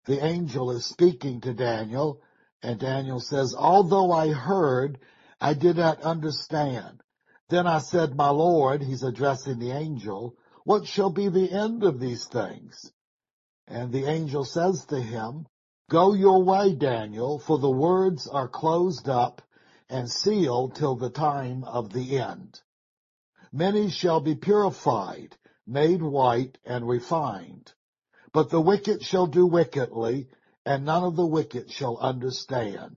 the 0.05 0.23
angel 0.23 0.71
is 0.71 0.85
speaking 0.85 1.41
to 1.41 1.53
Daniel, 1.53 2.21
and 2.61 2.79
Daniel 2.79 3.19
says, 3.19 3.55
Although 3.57 4.11
I 4.11 4.29
heard, 4.29 4.99
I 5.39 5.53
did 5.53 5.77
not 5.77 6.01
understand. 6.01 7.01
Then 7.49 7.67
I 7.67 7.79
said, 7.79 8.15
My 8.15 8.29
Lord, 8.29 8.81
he's 8.81 9.03
addressing 9.03 9.59
the 9.59 9.71
angel, 9.71 10.35
what 10.65 10.87
shall 10.87 11.09
be 11.09 11.29
the 11.29 11.51
end 11.51 11.83
of 11.83 11.99
these 11.99 12.25
things? 12.25 12.91
And 13.67 13.91
the 13.91 14.05
angel 14.05 14.43
says 14.43 14.85
to 14.85 14.99
him, 14.99 15.47
Go 15.89 16.13
your 16.13 16.43
way, 16.43 16.73
Daniel, 16.73 17.39
for 17.39 17.59
the 17.59 17.69
words 17.69 18.27
are 18.27 18.47
closed 18.47 19.09
up 19.09 19.41
and 19.89 20.09
sealed 20.09 20.75
till 20.75 20.95
the 20.95 21.09
time 21.09 21.63
of 21.63 21.91
the 21.91 22.19
end. 22.19 22.61
Many 23.51 23.89
shall 23.89 24.19
be 24.19 24.35
purified, 24.35 25.37
made 25.67 26.01
white, 26.01 26.57
and 26.65 26.87
refined. 26.87 27.73
But 28.33 28.49
the 28.49 28.61
wicked 28.61 29.03
shall 29.03 29.27
do 29.27 29.45
wickedly, 29.45 30.27
and 30.65 30.85
none 30.85 31.03
of 31.03 31.15
the 31.15 31.25
wicked 31.25 31.71
shall 31.71 31.97
understand. 31.97 32.95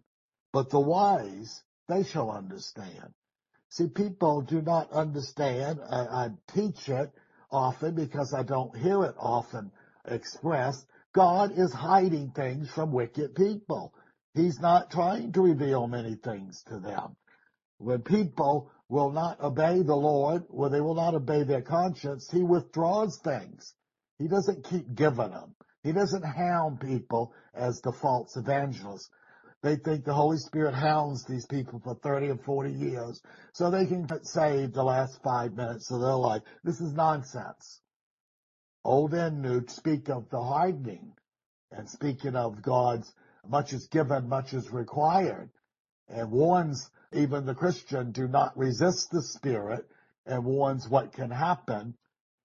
But 0.52 0.70
the 0.70 0.80
wise, 0.80 1.62
they 1.88 2.04
shall 2.04 2.30
understand. 2.30 3.12
See, 3.68 3.88
people 3.88 4.40
do 4.40 4.62
not 4.62 4.90
understand. 4.92 5.80
I, 5.82 5.96
I 5.98 6.30
teach 6.48 6.88
it 6.88 7.12
often 7.50 7.94
because 7.94 8.32
I 8.32 8.42
don't 8.44 8.74
hear 8.76 9.04
it 9.04 9.14
often 9.18 9.72
expressed. 10.06 10.86
God 11.12 11.52
is 11.52 11.72
hiding 11.72 12.30
things 12.30 12.70
from 12.70 12.92
wicked 12.92 13.34
people. 13.34 13.92
He's 14.32 14.58
not 14.58 14.90
trying 14.90 15.32
to 15.32 15.42
reveal 15.42 15.86
many 15.86 16.14
things 16.14 16.62
to 16.68 16.78
them. 16.78 17.16
When 17.78 18.00
people 18.00 18.70
will 18.88 19.10
not 19.10 19.40
obey 19.40 19.82
the 19.82 19.96
Lord, 19.96 20.44
when 20.48 20.72
they 20.72 20.80
will 20.80 20.94
not 20.94 21.14
obey 21.14 21.42
their 21.42 21.62
conscience, 21.62 22.30
He 22.30 22.42
withdraws 22.42 23.18
things. 23.18 23.74
He 24.18 24.28
doesn't 24.28 24.64
keep 24.64 24.94
giving 24.94 25.30
them. 25.30 25.54
He 25.82 25.92
doesn't 25.92 26.22
hound 26.22 26.80
people 26.80 27.32
as 27.54 27.80
the 27.80 27.92
false 27.92 28.36
evangelists. 28.36 29.10
They 29.62 29.76
think 29.76 30.04
the 30.04 30.14
Holy 30.14 30.38
Spirit 30.38 30.74
hounds 30.74 31.24
these 31.24 31.46
people 31.46 31.80
for 31.80 31.94
30 31.94 32.30
or 32.30 32.36
40 32.36 32.72
years 32.72 33.20
so 33.52 33.70
they 33.70 33.86
can 33.86 34.04
get 34.04 34.26
saved 34.26 34.74
the 34.74 34.82
last 34.82 35.22
five 35.22 35.54
minutes 35.54 35.90
of 35.90 36.00
their 36.00 36.16
life. 36.16 36.42
This 36.62 36.80
is 36.80 36.92
nonsense. 36.92 37.80
Old 38.84 39.14
and 39.14 39.42
New 39.42 39.66
speak 39.68 40.08
of 40.08 40.28
the 40.30 40.40
hardening 40.40 41.12
and 41.72 41.88
speaking 41.88 42.36
of 42.36 42.62
God's 42.62 43.12
much 43.48 43.72
is 43.72 43.86
given, 43.88 44.28
much 44.28 44.54
is 44.54 44.70
required 44.70 45.50
and 46.08 46.30
warns 46.30 46.90
even 47.12 47.46
the 47.46 47.54
Christian 47.54 48.12
do 48.12 48.28
not 48.28 48.56
resist 48.56 49.10
the 49.10 49.22
Spirit 49.22 49.88
and 50.24 50.44
warns 50.44 50.88
what 50.88 51.12
can 51.12 51.30
happen. 51.30 51.94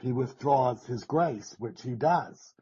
He 0.02 0.12
withdraws 0.12 0.84
his 0.86 1.04
grace, 1.04 1.56
which 1.60 1.82
he 1.82 1.96
does. 1.96 2.54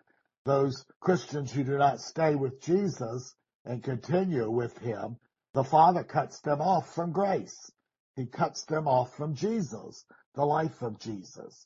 Those 0.46 0.86
Christians 1.00 1.52
who 1.52 1.64
do 1.64 1.78
not 1.78 2.02
stay 2.02 2.36
with 2.36 2.62
Jesus 2.62 3.34
and 3.66 3.84
continue 3.84 4.50
with 4.50 4.78
him, 4.80 5.18
the 5.54 5.64
Father 5.64 6.04
cuts 6.04 6.40
them 6.42 6.62
off 6.62 6.94
from 6.94 7.12
grace. 7.12 7.72
He 8.16 8.26
cuts 8.26 8.66
them 8.66 8.88
off 8.88 9.16
from 9.16 9.36
Jesus, 9.36 10.06
the 10.36 10.46
life 10.46 10.82
of 10.82 11.00
Jesus. 11.00 11.66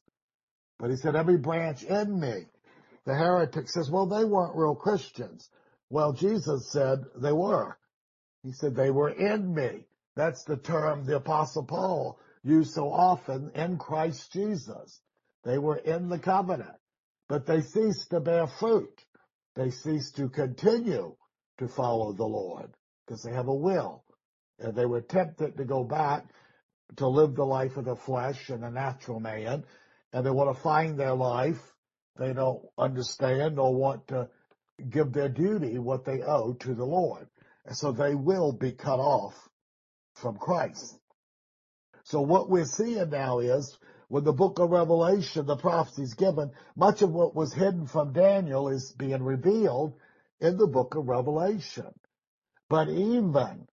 But 0.79 0.89
he 0.89 0.95
said, 0.95 1.15
every 1.15 1.37
branch 1.37 1.83
in 1.83 2.19
me. 2.19 2.45
The 3.05 3.15
heretic 3.15 3.69
says, 3.69 3.89
well, 3.89 4.05
they 4.05 4.23
weren't 4.23 4.55
real 4.55 4.75
Christians. 4.75 5.49
Well, 5.89 6.13
Jesus 6.13 6.71
said 6.71 7.03
they 7.15 7.33
were. 7.33 7.77
He 8.43 8.51
said 8.51 8.75
they 8.75 8.91
were 8.91 9.09
in 9.09 9.53
me. 9.53 9.85
That's 10.15 10.43
the 10.43 10.57
term 10.57 11.05
the 11.05 11.17
apostle 11.17 11.63
Paul 11.63 12.19
used 12.43 12.73
so 12.73 12.91
often 12.91 13.51
in 13.55 13.77
Christ 13.77 14.31
Jesus. 14.31 15.01
They 15.43 15.57
were 15.57 15.77
in 15.77 16.09
the 16.09 16.19
covenant, 16.19 16.77
but 17.27 17.45
they 17.45 17.61
ceased 17.61 18.09
to 18.11 18.19
bear 18.19 18.47
fruit. 18.47 19.03
They 19.55 19.69
ceased 19.69 20.15
to 20.17 20.29
continue 20.29 21.15
to 21.59 21.67
follow 21.67 22.13
the 22.13 22.25
Lord 22.25 22.71
because 23.05 23.23
they 23.23 23.33
have 23.33 23.47
a 23.47 23.53
will. 23.53 24.03
And 24.59 24.75
they 24.75 24.85
were 24.85 25.01
tempted 25.01 25.57
to 25.57 25.65
go 25.65 25.83
back 25.83 26.25
to 26.97 27.07
live 27.07 27.35
the 27.35 27.45
life 27.45 27.77
of 27.77 27.85
the 27.85 27.95
flesh 27.95 28.49
and 28.49 28.63
the 28.63 28.69
natural 28.69 29.19
man, 29.19 29.63
and 30.11 30.25
they 30.25 30.29
want 30.29 30.55
to 30.55 30.61
find 30.61 30.97
their 30.97 31.13
life. 31.15 31.59
They 32.17 32.33
don't 32.33 32.61
understand 32.77 33.57
or 33.59 33.73
want 33.73 34.07
to 34.09 34.29
give 34.89 35.11
their 35.11 35.29
duty 35.29 35.79
what 35.79 36.05
they 36.05 36.21
owe 36.21 36.53
to 36.53 36.75
the 36.75 36.85
Lord. 36.85 37.27
And 37.65 37.75
so 37.75 37.91
they 37.91 38.13
will 38.13 38.51
be 38.51 38.71
cut 38.71 38.99
off 38.99 39.33
from 40.15 40.37
Christ. 40.37 40.99
So 42.03 42.21
what 42.21 42.49
we're 42.49 42.65
seeing 42.65 43.09
now 43.09 43.39
is 43.39 43.77
when 44.07 44.23
the 44.23 44.33
book 44.33 44.59
of 44.59 44.69
Revelation, 44.69 45.45
the 45.45 45.55
prophecies 45.55 46.13
given, 46.13 46.51
much 46.75 47.01
of 47.01 47.11
what 47.11 47.35
was 47.35 47.53
hidden 47.53 47.87
from 47.87 48.13
Daniel 48.13 48.69
is 48.69 48.91
being 48.93 49.23
revealed 49.23 49.93
in 50.39 50.57
the 50.57 50.67
book 50.67 50.95
of 50.95 51.07
Revelation. 51.07 51.93
But 52.69 52.89
even 52.89 53.67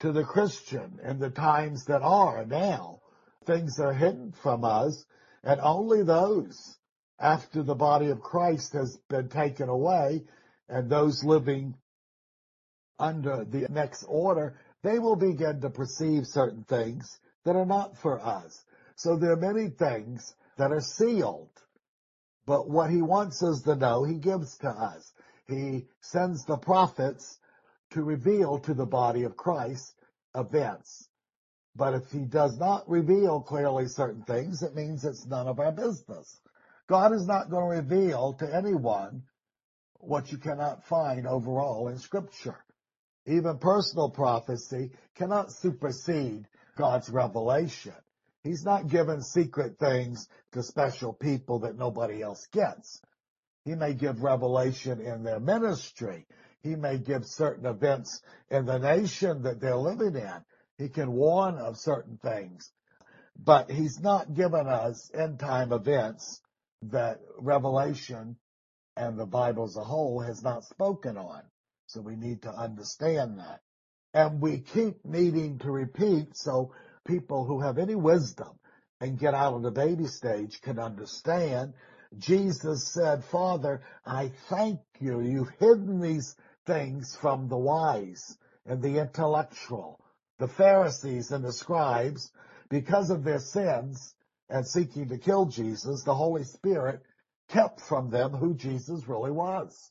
to 0.00 0.12
the 0.12 0.24
Christian 0.24 1.00
in 1.02 1.18
the 1.18 1.30
times 1.30 1.84
that 1.86 2.02
are 2.02 2.44
now, 2.44 3.00
things 3.44 3.78
are 3.78 3.92
hidden 3.92 4.32
from 4.42 4.64
us, 4.64 5.04
and 5.42 5.60
only 5.60 6.02
those 6.02 6.76
after 7.18 7.62
the 7.62 7.74
body 7.74 8.10
of 8.10 8.20
Christ 8.20 8.72
has 8.74 8.98
been 9.08 9.28
taken 9.28 9.68
away 9.68 10.24
and 10.68 10.90
those 10.90 11.24
living 11.24 11.74
under 12.98 13.44
the 13.44 13.66
next 13.70 14.04
order, 14.08 14.58
they 14.82 14.98
will 14.98 15.16
begin 15.16 15.60
to 15.60 15.70
perceive 15.70 16.26
certain 16.26 16.64
things 16.64 17.18
that 17.44 17.56
are 17.56 17.66
not 17.66 17.96
for 17.98 18.20
us. 18.20 18.64
So 18.96 19.16
there 19.16 19.32
are 19.32 19.36
many 19.36 19.68
things 19.68 20.34
that 20.56 20.72
are 20.72 20.80
sealed. 20.80 21.50
But 22.46 22.68
what 22.68 22.90
he 22.90 23.02
wants 23.02 23.42
us 23.42 23.62
to 23.62 23.76
know, 23.76 24.04
he 24.04 24.14
gives 24.14 24.56
to 24.58 24.68
us. 24.68 25.12
He 25.46 25.86
sends 26.00 26.44
the 26.44 26.56
prophets 26.56 27.38
to 27.90 28.02
reveal 28.02 28.58
to 28.60 28.74
the 28.74 28.86
body 28.86 29.24
of 29.24 29.36
Christ 29.36 29.94
events. 30.34 31.08
But 31.74 31.94
if 31.94 32.10
he 32.10 32.20
does 32.20 32.58
not 32.58 32.88
reveal 32.88 33.40
clearly 33.40 33.86
certain 33.86 34.22
things, 34.22 34.62
it 34.62 34.74
means 34.74 35.04
it's 35.04 35.26
none 35.26 35.46
of 35.46 35.60
our 35.60 35.72
business. 35.72 36.40
God 36.88 37.12
is 37.12 37.26
not 37.26 37.50
going 37.50 37.70
to 37.70 37.82
reveal 37.82 38.32
to 38.34 38.54
anyone 38.54 39.24
what 39.98 40.32
you 40.32 40.38
cannot 40.38 40.86
find 40.86 41.26
overall 41.26 41.88
in 41.88 41.98
scripture. 41.98 42.64
Even 43.26 43.58
personal 43.58 44.08
prophecy 44.08 44.92
cannot 45.16 45.52
supersede 45.52 46.46
God's 46.76 47.10
revelation. 47.10 47.92
He's 48.46 48.64
not 48.64 48.86
giving 48.86 49.20
secret 49.22 49.76
things 49.78 50.28
to 50.52 50.62
special 50.62 51.12
people 51.12 51.60
that 51.60 51.76
nobody 51.76 52.22
else 52.22 52.46
gets. 52.52 53.00
He 53.64 53.74
may 53.74 53.92
give 53.92 54.22
revelation 54.22 55.00
in 55.00 55.24
their 55.24 55.40
ministry. 55.40 56.26
He 56.62 56.76
may 56.76 56.98
give 56.98 57.26
certain 57.26 57.66
events 57.66 58.22
in 58.48 58.64
the 58.64 58.78
nation 58.78 59.42
that 59.42 59.60
they're 59.60 59.76
living 59.76 60.14
in. 60.14 60.44
He 60.78 60.88
can 60.88 61.10
warn 61.10 61.56
of 61.56 61.76
certain 61.76 62.18
things. 62.18 62.70
But 63.36 63.68
he's 63.68 63.98
not 63.98 64.34
given 64.34 64.68
us 64.68 65.10
end 65.12 65.40
time 65.40 65.72
events 65.72 66.40
that 66.82 67.18
revelation 67.38 68.36
and 68.96 69.18
the 69.18 69.26
Bible 69.26 69.64
as 69.64 69.76
a 69.76 69.82
whole 69.82 70.20
has 70.20 70.42
not 70.44 70.64
spoken 70.64 71.16
on. 71.16 71.42
So 71.88 72.00
we 72.00 72.14
need 72.14 72.42
to 72.42 72.50
understand 72.50 73.40
that. 73.40 73.60
And 74.14 74.40
we 74.40 74.60
keep 74.60 75.04
needing 75.04 75.58
to 75.58 75.70
repeat 75.72 76.36
so 76.36 76.72
people 77.06 77.44
who 77.44 77.60
have 77.60 77.78
any 77.78 77.94
wisdom 77.94 78.58
and 79.00 79.18
get 79.18 79.34
out 79.34 79.54
of 79.54 79.62
the 79.62 79.70
baby 79.70 80.06
stage 80.06 80.60
can 80.60 80.78
understand. 80.78 81.74
Jesus 82.18 82.88
said, 82.92 83.24
Father, 83.24 83.82
I 84.04 84.32
thank 84.48 84.80
you. 85.00 85.20
You've 85.20 85.50
hidden 85.58 86.00
these 86.00 86.36
things 86.66 87.16
from 87.20 87.48
the 87.48 87.56
wise 87.56 88.36
and 88.64 88.82
the 88.82 88.98
intellectual, 88.98 90.00
the 90.38 90.48
Pharisees 90.48 91.30
and 91.30 91.44
the 91.44 91.52
scribes, 91.52 92.30
because 92.68 93.10
of 93.10 93.24
their 93.24 93.38
sins 93.38 94.14
and 94.48 94.66
seeking 94.66 95.08
to 95.08 95.18
kill 95.18 95.46
Jesus, 95.46 96.02
the 96.04 96.14
Holy 96.14 96.44
Spirit 96.44 97.00
kept 97.48 97.80
from 97.80 98.10
them 98.10 98.32
who 98.32 98.54
Jesus 98.54 99.06
really 99.06 99.30
was. 99.30 99.90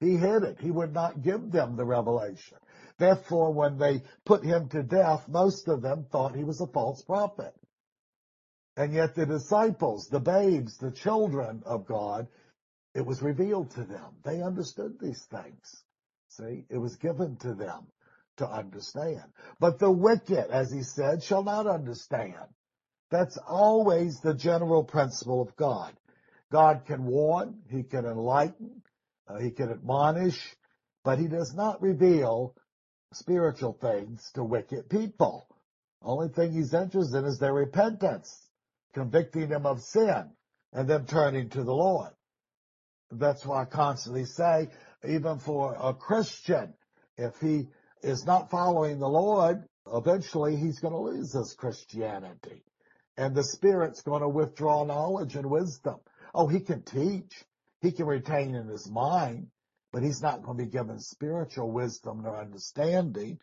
He 0.00 0.16
hid 0.16 0.42
it. 0.42 0.60
He 0.60 0.70
would 0.70 0.92
not 0.92 1.22
give 1.22 1.50
them 1.50 1.76
the 1.76 1.84
revelation. 1.84 2.58
Therefore, 2.98 3.52
when 3.52 3.78
they 3.78 4.02
put 4.24 4.44
him 4.44 4.68
to 4.70 4.82
death, 4.82 5.28
most 5.28 5.68
of 5.68 5.82
them 5.82 6.06
thought 6.10 6.36
he 6.36 6.44
was 6.44 6.60
a 6.60 6.66
false 6.66 7.02
prophet. 7.02 7.54
And 8.76 8.92
yet 8.92 9.14
the 9.14 9.26
disciples, 9.26 10.08
the 10.08 10.20
babes, 10.20 10.78
the 10.78 10.90
children 10.90 11.62
of 11.64 11.86
God, 11.86 12.28
it 12.94 13.04
was 13.04 13.22
revealed 13.22 13.70
to 13.72 13.84
them. 13.84 14.16
They 14.24 14.42
understood 14.42 14.98
these 15.00 15.24
things. 15.24 15.84
See, 16.28 16.64
it 16.68 16.78
was 16.78 16.96
given 16.96 17.36
to 17.38 17.54
them 17.54 17.86
to 18.38 18.48
understand. 18.48 19.32
But 19.60 19.78
the 19.78 19.90
wicked, 19.90 20.50
as 20.50 20.72
he 20.72 20.82
said, 20.82 21.22
shall 21.22 21.44
not 21.44 21.66
understand. 21.66 22.48
That's 23.10 23.38
always 23.46 24.20
the 24.20 24.34
general 24.34 24.82
principle 24.82 25.42
of 25.42 25.54
God. 25.56 25.94
God 26.50 26.84
can 26.86 27.04
warn, 27.04 27.62
He 27.68 27.82
can 27.82 28.04
enlighten, 28.04 28.82
uh, 29.28 29.38
He 29.38 29.50
can 29.50 29.70
admonish, 29.70 30.56
but 31.04 31.18
He 31.18 31.28
does 31.28 31.54
not 31.54 31.82
reveal 31.82 32.54
spiritual 33.14 33.72
things 33.80 34.30
to 34.34 34.44
wicked 34.44 34.88
people. 34.88 35.48
Only 36.02 36.28
thing 36.28 36.52
He's 36.52 36.74
interested 36.74 37.18
in 37.18 37.24
is 37.24 37.38
their 37.38 37.54
repentance, 37.54 38.48
convicting 38.92 39.48
them 39.48 39.66
of 39.66 39.80
sin, 39.80 40.30
and 40.72 40.88
them 40.88 41.06
turning 41.06 41.48
to 41.50 41.64
the 41.64 41.74
Lord. 41.74 42.12
That's 43.10 43.46
why 43.46 43.62
I 43.62 43.64
constantly 43.64 44.24
say, 44.24 44.68
even 45.08 45.38
for 45.38 45.76
a 45.78 45.94
Christian, 45.94 46.74
if 47.16 47.38
he 47.40 47.68
is 48.02 48.26
not 48.26 48.50
following 48.50 48.98
the 48.98 49.08
Lord, 49.08 49.64
eventually 49.92 50.56
he's 50.56 50.80
going 50.80 50.94
to 50.94 51.00
lose 51.00 51.32
his 51.32 51.54
Christianity. 51.54 52.64
And 53.16 53.34
the 53.34 53.44
Spirit's 53.44 54.02
going 54.02 54.22
to 54.22 54.28
withdraw 54.28 54.84
knowledge 54.84 55.36
and 55.36 55.48
wisdom. 55.48 56.00
Oh, 56.34 56.48
he 56.48 56.60
can 56.60 56.82
teach. 56.82 57.44
He 57.80 57.92
can 57.92 58.06
retain 58.06 58.54
in 58.54 58.66
his 58.66 58.90
mind, 58.90 59.48
but 59.94 60.02
he's 60.02 60.20
not 60.20 60.42
going 60.42 60.58
to 60.58 60.64
be 60.64 60.70
given 60.70 60.98
spiritual 60.98 61.70
wisdom 61.70 62.26
or 62.26 62.36
understanding. 62.36 63.38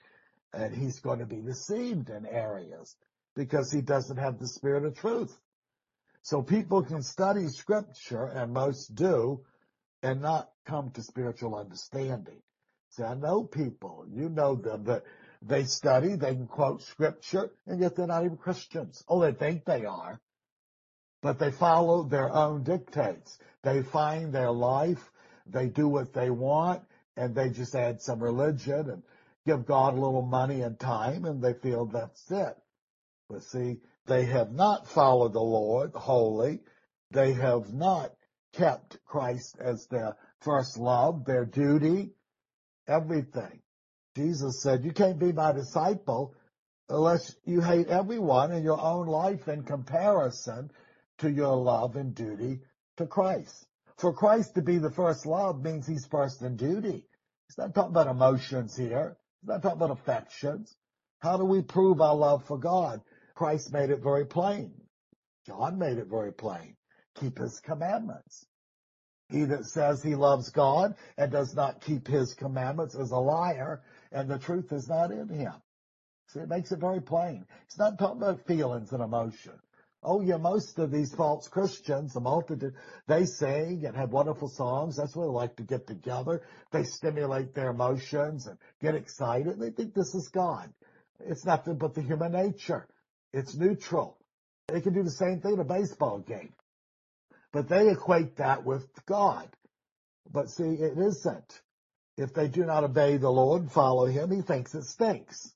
And 0.53 0.75
he's 0.75 0.99
going 0.99 1.19
to 1.19 1.25
be 1.25 1.39
deceived 1.39 2.09
in 2.09 2.25
areas 2.25 2.93
because 3.37 3.71
he 3.71 3.79
doesn't 3.79 4.17
have 4.17 4.37
the 4.37 4.49
spirit 4.49 4.83
of 4.83 4.95
truth. 4.95 5.33
So 6.23 6.41
people 6.41 6.83
can 6.83 7.03
study 7.03 7.47
scripture, 7.47 8.25
and 8.25 8.53
most 8.53 8.93
do, 8.93 9.45
and 10.03 10.21
not 10.21 10.49
come 10.65 10.91
to 10.91 11.01
spiritual 11.01 11.55
understanding. 11.55 12.41
See, 12.89 13.03
I 13.03 13.13
know 13.13 13.45
people, 13.45 14.05
you 14.11 14.27
know 14.27 14.55
them, 14.55 14.83
that 14.83 15.03
they 15.41 15.63
study, 15.63 16.17
they 16.17 16.35
can 16.35 16.47
quote 16.47 16.81
scripture, 16.81 17.49
and 17.65 17.79
yet 17.79 17.95
they're 17.95 18.07
not 18.07 18.25
even 18.25 18.35
Christians. 18.35 19.01
Oh, 19.07 19.21
they 19.21 19.31
think 19.31 19.63
they 19.63 19.85
are, 19.85 20.19
but 21.21 21.39
they 21.39 21.51
follow 21.51 22.03
their 22.03 22.29
own 22.29 22.63
dictates. 22.63 23.39
They 23.63 23.83
find 23.83 24.33
their 24.33 24.51
life, 24.51 25.10
they 25.51 25.67
do 25.67 25.87
what 25.87 26.13
they 26.13 26.29
want, 26.29 26.83
and 27.17 27.35
they 27.35 27.49
just 27.49 27.75
add 27.75 28.01
some 28.01 28.21
religion 28.21 28.89
and 28.89 29.03
give 29.45 29.65
God 29.65 29.93
a 29.93 30.01
little 30.01 30.21
money 30.21 30.61
and 30.61 30.79
time, 30.79 31.25
and 31.25 31.41
they 31.41 31.53
feel 31.53 31.85
that's 31.85 32.29
it. 32.31 32.57
But 33.29 33.43
see, 33.43 33.77
they 34.05 34.25
have 34.25 34.51
not 34.51 34.87
followed 34.87 35.33
the 35.33 35.41
Lord 35.41 35.91
wholly. 35.93 36.59
They 37.11 37.33
have 37.33 37.73
not 37.73 38.13
kept 38.53 38.97
Christ 39.05 39.57
as 39.59 39.87
their 39.87 40.15
first 40.41 40.77
love, 40.77 41.25
their 41.25 41.45
duty, 41.45 42.11
everything. 42.87 43.61
Jesus 44.15 44.61
said, 44.61 44.83
you 44.83 44.91
can't 44.91 45.19
be 45.19 45.31
my 45.31 45.51
disciple 45.51 46.35
unless 46.89 47.35
you 47.45 47.61
hate 47.61 47.87
everyone 47.87 48.51
in 48.51 48.63
your 48.63 48.81
own 48.81 49.07
life 49.07 49.47
in 49.47 49.63
comparison 49.63 50.71
to 51.19 51.31
your 51.31 51.55
love 51.55 51.95
and 51.95 52.13
duty 52.13 52.59
to 52.97 53.05
Christ. 53.05 53.67
For 54.01 54.11
Christ 54.11 54.55
to 54.55 54.63
be 54.63 54.79
the 54.79 54.89
first 54.89 55.27
love 55.27 55.61
means 55.61 55.85
he's 55.85 56.07
first 56.07 56.41
in 56.41 56.57
duty. 56.57 57.05
He's 57.47 57.57
not 57.59 57.75
talking 57.75 57.91
about 57.91 58.07
emotions 58.07 58.75
here. 58.75 59.15
He's 59.41 59.49
not 59.49 59.61
talking 59.61 59.77
about 59.77 59.91
affections. 59.91 60.75
How 61.19 61.37
do 61.37 61.45
we 61.45 61.61
prove 61.61 62.01
our 62.01 62.15
love 62.15 62.43
for 62.45 62.57
God? 62.57 63.01
Christ 63.35 63.71
made 63.71 63.91
it 63.91 64.01
very 64.01 64.25
plain. 64.25 64.73
John 65.45 65.77
made 65.77 65.99
it 65.99 66.07
very 66.07 66.33
plain. 66.33 66.75
Keep 67.19 67.37
his 67.37 67.59
commandments. 67.59 68.43
He 69.29 69.43
that 69.45 69.65
says 69.65 70.01
he 70.01 70.15
loves 70.15 70.49
God 70.49 70.95
and 71.15 71.31
does 71.31 71.55
not 71.55 71.81
keep 71.81 72.07
his 72.07 72.33
commandments 72.33 72.95
is 72.95 73.11
a 73.11 73.17
liar, 73.17 73.83
and 74.11 74.27
the 74.27 74.39
truth 74.39 74.71
is 74.71 74.89
not 74.89 75.11
in 75.11 75.29
him. 75.29 75.53
See, 76.29 76.39
it 76.39 76.49
makes 76.49 76.71
it 76.71 76.79
very 76.79 77.01
plain. 77.01 77.45
It's 77.67 77.77
not 77.77 77.99
talking 77.99 78.23
about 78.23 78.47
feelings 78.47 78.93
and 78.93 79.03
emotion. 79.03 79.59
Oh 80.03 80.21
yeah, 80.21 80.37
most 80.37 80.79
of 80.79 80.91
these 80.91 81.13
false 81.13 81.47
Christians, 81.47 82.13
the 82.13 82.21
multitude, 82.21 82.73
they 83.07 83.25
sing 83.25 83.85
and 83.85 83.95
have 83.95 84.11
wonderful 84.11 84.47
songs. 84.47 84.97
That's 84.97 85.15
what 85.15 85.25
they 85.25 85.31
like 85.31 85.55
to 85.57 85.63
get 85.63 85.85
together. 85.85 86.41
They 86.71 86.83
stimulate 86.83 87.53
their 87.53 87.69
emotions 87.69 88.47
and 88.47 88.57
get 88.81 88.95
excited. 88.95 89.59
They 89.59 89.69
think 89.69 89.93
this 89.93 90.15
is 90.15 90.29
God. 90.29 90.73
It's 91.19 91.45
nothing 91.45 91.77
but 91.77 91.93
the 91.93 92.01
human 92.01 92.31
nature. 92.31 92.87
It's 93.31 93.55
neutral. 93.55 94.17
They 94.69 94.81
can 94.81 94.93
do 94.93 95.03
the 95.03 95.11
same 95.11 95.39
thing 95.39 95.53
in 95.53 95.59
a 95.59 95.65
baseball 95.65 96.19
game. 96.19 96.53
But 97.51 97.69
they 97.69 97.89
equate 97.89 98.37
that 98.37 98.65
with 98.65 98.87
God. 99.05 99.49
But 100.31 100.49
see, 100.49 100.63
it 100.63 100.97
isn't. 100.97 101.61
If 102.17 102.33
they 102.33 102.47
do 102.47 102.65
not 102.65 102.83
obey 102.83 103.17
the 103.17 103.29
Lord 103.29 103.71
follow 103.71 104.05
him, 104.05 104.31
he 104.31 104.41
thinks 104.41 104.73
it 104.73 104.83
stinks. 104.83 105.53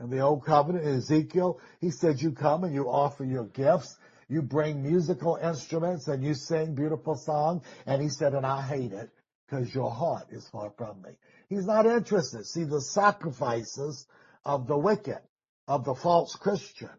In 0.00 0.10
the 0.10 0.20
old 0.20 0.44
covenant, 0.44 0.84
in 0.84 0.96
Ezekiel, 0.96 1.58
he 1.80 1.90
said, 1.90 2.20
you 2.20 2.32
come 2.32 2.64
and 2.64 2.74
you 2.74 2.88
offer 2.88 3.24
your 3.24 3.46
gifts, 3.46 3.96
you 4.28 4.42
bring 4.42 4.82
musical 4.82 5.36
instruments 5.36 6.06
and 6.06 6.22
you 6.22 6.34
sing 6.34 6.74
beautiful 6.74 7.16
songs. 7.16 7.64
And 7.86 8.00
he 8.00 8.08
said, 8.08 8.34
and 8.34 8.46
I 8.46 8.62
hate 8.62 8.92
it 8.92 9.10
because 9.46 9.74
your 9.74 9.90
heart 9.90 10.28
is 10.30 10.48
far 10.48 10.70
from 10.76 11.02
me. 11.02 11.10
He's 11.48 11.66
not 11.66 11.86
interested. 11.86 12.46
See, 12.46 12.64
the 12.64 12.80
sacrifices 12.80 14.06
of 14.44 14.66
the 14.66 14.78
wicked, 14.78 15.20
of 15.66 15.84
the 15.84 15.94
false 15.94 16.34
Christian, 16.36 16.90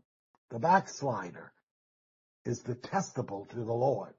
the 0.50 0.60
backslider, 0.60 1.54
is 2.46 2.60
detestable 2.60 3.46
to 3.52 3.58
the 3.58 3.74
Lord. 3.74 4.14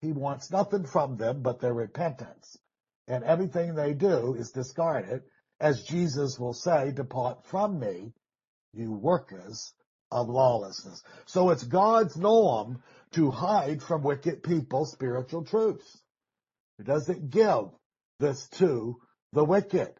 He 0.00 0.12
wants 0.12 0.50
nothing 0.50 0.84
from 0.84 1.16
them 1.16 1.40
but 1.42 1.60
their 1.60 1.72
repentance. 1.72 2.58
And 3.06 3.24
everything 3.24 3.74
they 3.74 3.94
do 3.94 4.34
is 4.34 4.50
discarded, 4.50 5.22
as 5.60 5.84
Jesus 5.84 6.38
will 6.38 6.52
say, 6.52 6.92
depart 6.92 7.44
from 7.46 7.78
me, 7.78 8.12
you 8.72 8.92
workers 8.92 9.72
of 10.10 10.28
lawlessness. 10.28 11.02
So 11.26 11.50
it's 11.50 11.64
God's 11.64 12.16
norm 12.16 12.82
to 13.12 13.30
hide 13.30 13.82
from 13.82 14.02
wicked 14.02 14.42
people 14.42 14.84
spiritual 14.84 15.44
truths. 15.44 16.02
He 16.78 16.84
doesn't 16.84 17.30
give 17.30 17.70
this 18.20 18.48
to 18.58 19.00
the 19.32 19.44
wicked. 19.44 19.92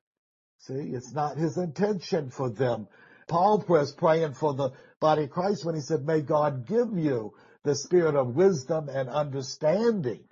See, 0.58 0.74
it's 0.74 1.12
not 1.12 1.36
his 1.36 1.56
intention 1.56 2.30
for 2.30 2.50
them. 2.50 2.88
Paul 3.28 3.64
was 3.68 3.92
praying 3.92 4.34
for 4.34 4.54
the 4.54 4.70
body 5.00 5.24
of 5.24 5.30
Christ 5.30 5.64
when 5.64 5.74
he 5.74 5.80
said, 5.80 6.04
may 6.04 6.20
God 6.20 6.66
give 6.66 6.96
you 6.96 7.34
the 7.64 7.74
spirit 7.74 8.14
of 8.14 8.34
wisdom 8.34 8.88
and 8.88 9.08
understanding. 9.08 10.24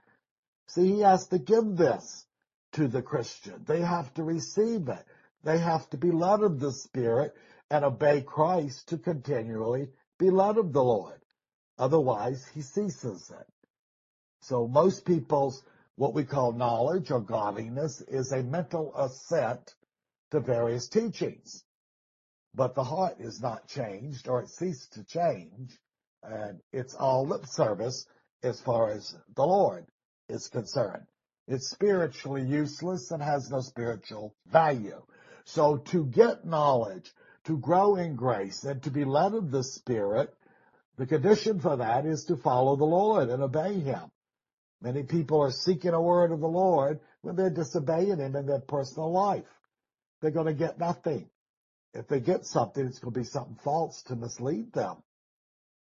See, 0.69 0.95
he 0.95 1.01
has 1.01 1.27
to 1.29 1.39
give 1.39 1.77
this 1.77 2.27
to 2.73 2.89
the 2.89 3.03
Christian. 3.03 3.65
They 3.67 3.81
have 3.81 4.13
to 4.15 4.23
receive 4.23 4.89
it. 4.89 5.05
They 5.45 5.59
have 5.59 5.89
to 5.91 5.97
be 5.97 6.11
led 6.11 6.43
of 6.43 6.61
the 6.61 6.73
Spirit 6.73 7.35
and 7.71 7.85
obey 7.85 8.23
Christ 8.23 8.89
to 8.89 8.99
continually 8.99 9.89
be 10.19 10.31
led 10.31 10.57
of 10.59 10.73
the 10.73 10.83
Lord. 10.83 11.21
Otherwise, 11.79 12.47
he 12.55 12.63
ceases 12.63 13.31
it. 13.31 13.47
So 14.41 14.67
most 14.69 15.05
people's 15.05 15.63
what 15.97 16.15
we 16.15 16.25
call 16.25 16.53
knowledge 16.53 17.11
or 17.11 17.21
godliness 17.21 18.01
is 18.03 18.33
a 18.33 18.43
mental 18.43 18.95
assent 18.97 19.75
to 20.31 20.41
various 20.41 20.89
teachings. 20.89 21.65
But 22.55 22.75
the 22.75 22.85
heart 22.85 23.17
is 23.21 23.41
not 23.41 23.69
changed 23.69 24.29
or 24.29 24.43
it 24.43 24.49
ceased 24.49 24.95
to 24.95 25.05
change 25.05 25.79
and 26.23 26.61
it's 26.73 26.95
all 26.95 27.27
lip 27.27 27.47
service 27.47 28.07
as 28.43 28.61
far 28.61 28.91
as 28.91 29.15
the 29.35 29.47
Lord 29.47 29.87
is 30.29 30.49
concerned. 30.49 31.07
It's 31.49 31.71
spiritually 31.71 32.43
useless 32.43 33.11
and 33.11 33.23
has 33.23 33.51
no 33.51 33.61
spiritual 33.61 34.35
value. 34.47 35.03
So 35.45 35.79
to 35.79 36.07
get 36.07 36.45
knowledge, 36.45 37.13
to 37.45 37.59
grow 37.59 37.97
in 37.97 38.15
grace, 38.15 38.65
and 38.65 38.83
to 38.85 38.91
be 38.91 39.05
led 39.05 39.35
of 39.35 39.51
the 39.51 39.65
Spirit, 39.65 40.33
the 40.97 41.07
condition 41.07 41.59
for 41.59 41.77
that 41.77 42.07
is 42.07 42.25
to 42.27 42.37
follow 42.37 42.77
the 42.77 42.85
Lord 42.85 43.29
and 43.29 43.43
obey 43.43 43.81
Him. 43.81 44.11
Many 44.81 45.03
people 45.03 45.41
are 45.41 45.51
seeking 45.51 45.95
a 45.95 46.01
word 46.01 46.33
of 46.33 46.41
the 46.41 46.49
Lord 46.49 47.01
when 47.23 47.37
they're 47.37 47.51
disobeying 47.51 48.19
Him 48.19 48.37
in 48.37 48.47
their 48.47 48.61
personal 48.61 49.11
life. 49.11 49.45
They're 50.21 50.31
going 50.31 50.47
to 50.47 50.55
get 50.55 50.79
nothing. 50.79 51.29
If 51.95 52.09
they 52.09 52.21
get 52.21 52.47
something, 52.47 52.87
it's 52.87 52.99
going 52.99 53.15
to 53.15 53.21
be 53.21 53.27
something 53.27 53.59
false 53.63 54.03
to 54.05 54.17
mislead 54.17 54.73
them. 54.73 55.03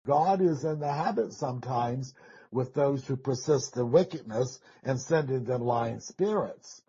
God 0.08 0.41
is 0.41 0.63
in 0.63 0.80
the 0.80 0.91
habit 0.91 1.34
sometimes 1.34 2.13
with 2.52 2.74
those 2.74 3.06
who 3.06 3.16
persist 3.16 3.78
in 3.78 3.92
wickedness 3.92 4.60
and 4.84 5.00
sending 5.00 5.44
them 5.44 5.62
lying 5.62 6.00
spirits. 6.00 6.82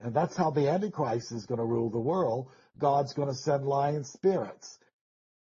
And 0.00 0.14
that's 0.14 0.36
how 0.36 0.50
the 0.50 0.68
Antichrist 0.68 1.32
is 1.32 1.46
going 1.46 1.58
to 1.58 1.64
rule 1.64 1.90
the 1.90 2.00
world. 2.00 2.48
God's 2.78 3.12
going 3.12 3.28
to 3.28 3.34
send 3.34 3.64
lying 3.64 4.04
spirits. 4.04 4.78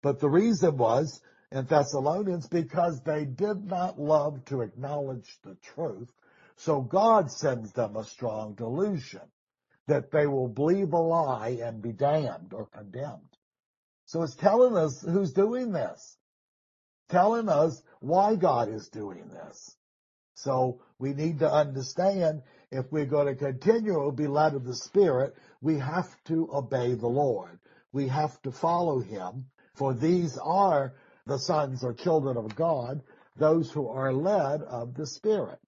But 0.01 0.19
the 0.19 0.29
reason 0.29 0.77
was 0.77 1.21
in 1.51 1.65
Thessalonians 1.65 2.47
because 2.47 3.01
they 3.01 3.25
did 3.25 3.65
not 3.65 3.99
love 3.99 4.43
to 4.45 4.61
acknowledge 4.61 5.37
the 5.43 5.55
truth. 5.75 6.09
So 6.57 6.81
God 6.81 7.31
sends 7.31 7.71
them 7.71 7.95
a 7.95 8.03
strong 8.03 8.53
delusion 8.55 9.21
that 9.87 10.11
they 10.11 10.27
will 10.27 10.49
believe 10.49 10.93
a 10.93 10.97
lie 10.97 11.59
and 11.61 11.81
be 11.81 11.93
damned 11.93 12.53
or 12.53 12.67
condemned. 12.67 13.37
So 14.05 14.23
it's 14.23 14.35
telling 14.35 14.75
us 14.75 15.01
who's 15.01 15.33
doing 15.33 15.71
this. 15.71 16.17
Telling 17.09 17.49
us 17.49 17.81
why 17.99 18.35
God 18.35 18.69
is 18.69 18.87
doing 18.89 19.29
this. 19.29 19.75
So 20.35 20.81
we 20.99 21.13
need 21.13 21.39
to 21.39 21.51
understand 21.51 22.43
if 22.71 22.85
we're 22.91 23.05
going 23.05 23.27
to 23.27 23.35
continue 23.35 24.05
to 24.05 24.11
be 24.11 24.27
led 24.27 24.53
of 24.53 24.63
the 24.63 24.75
Spirit, 24.75 25.35
we 25.61 25.79
have 25.79 26.07
to 26.25 26.49
obey 26.53 26.93
the 26.93 27.07
Lord. 27.07 27.59
We 27.91 28.07
have 28.07 28.41
to 28.43 28.51
follow 28.51 28.99
Him, 28.99 29.47
for 29.75 29.93
these 29.93 30.37
are 30.37 30.93
the 31.25 31.39
sons 31.39 31.83
or 31.83 31.93
children 31.93 32.37
of 32.37 32.55
God, 32.55 33.01
those 33.35 33.71
who 33.71 33.87
are 33.89 34.13
led 34.13 34.61
of 34.61 34.93
the 34.93 35.07
Spirit. 35.07 35.59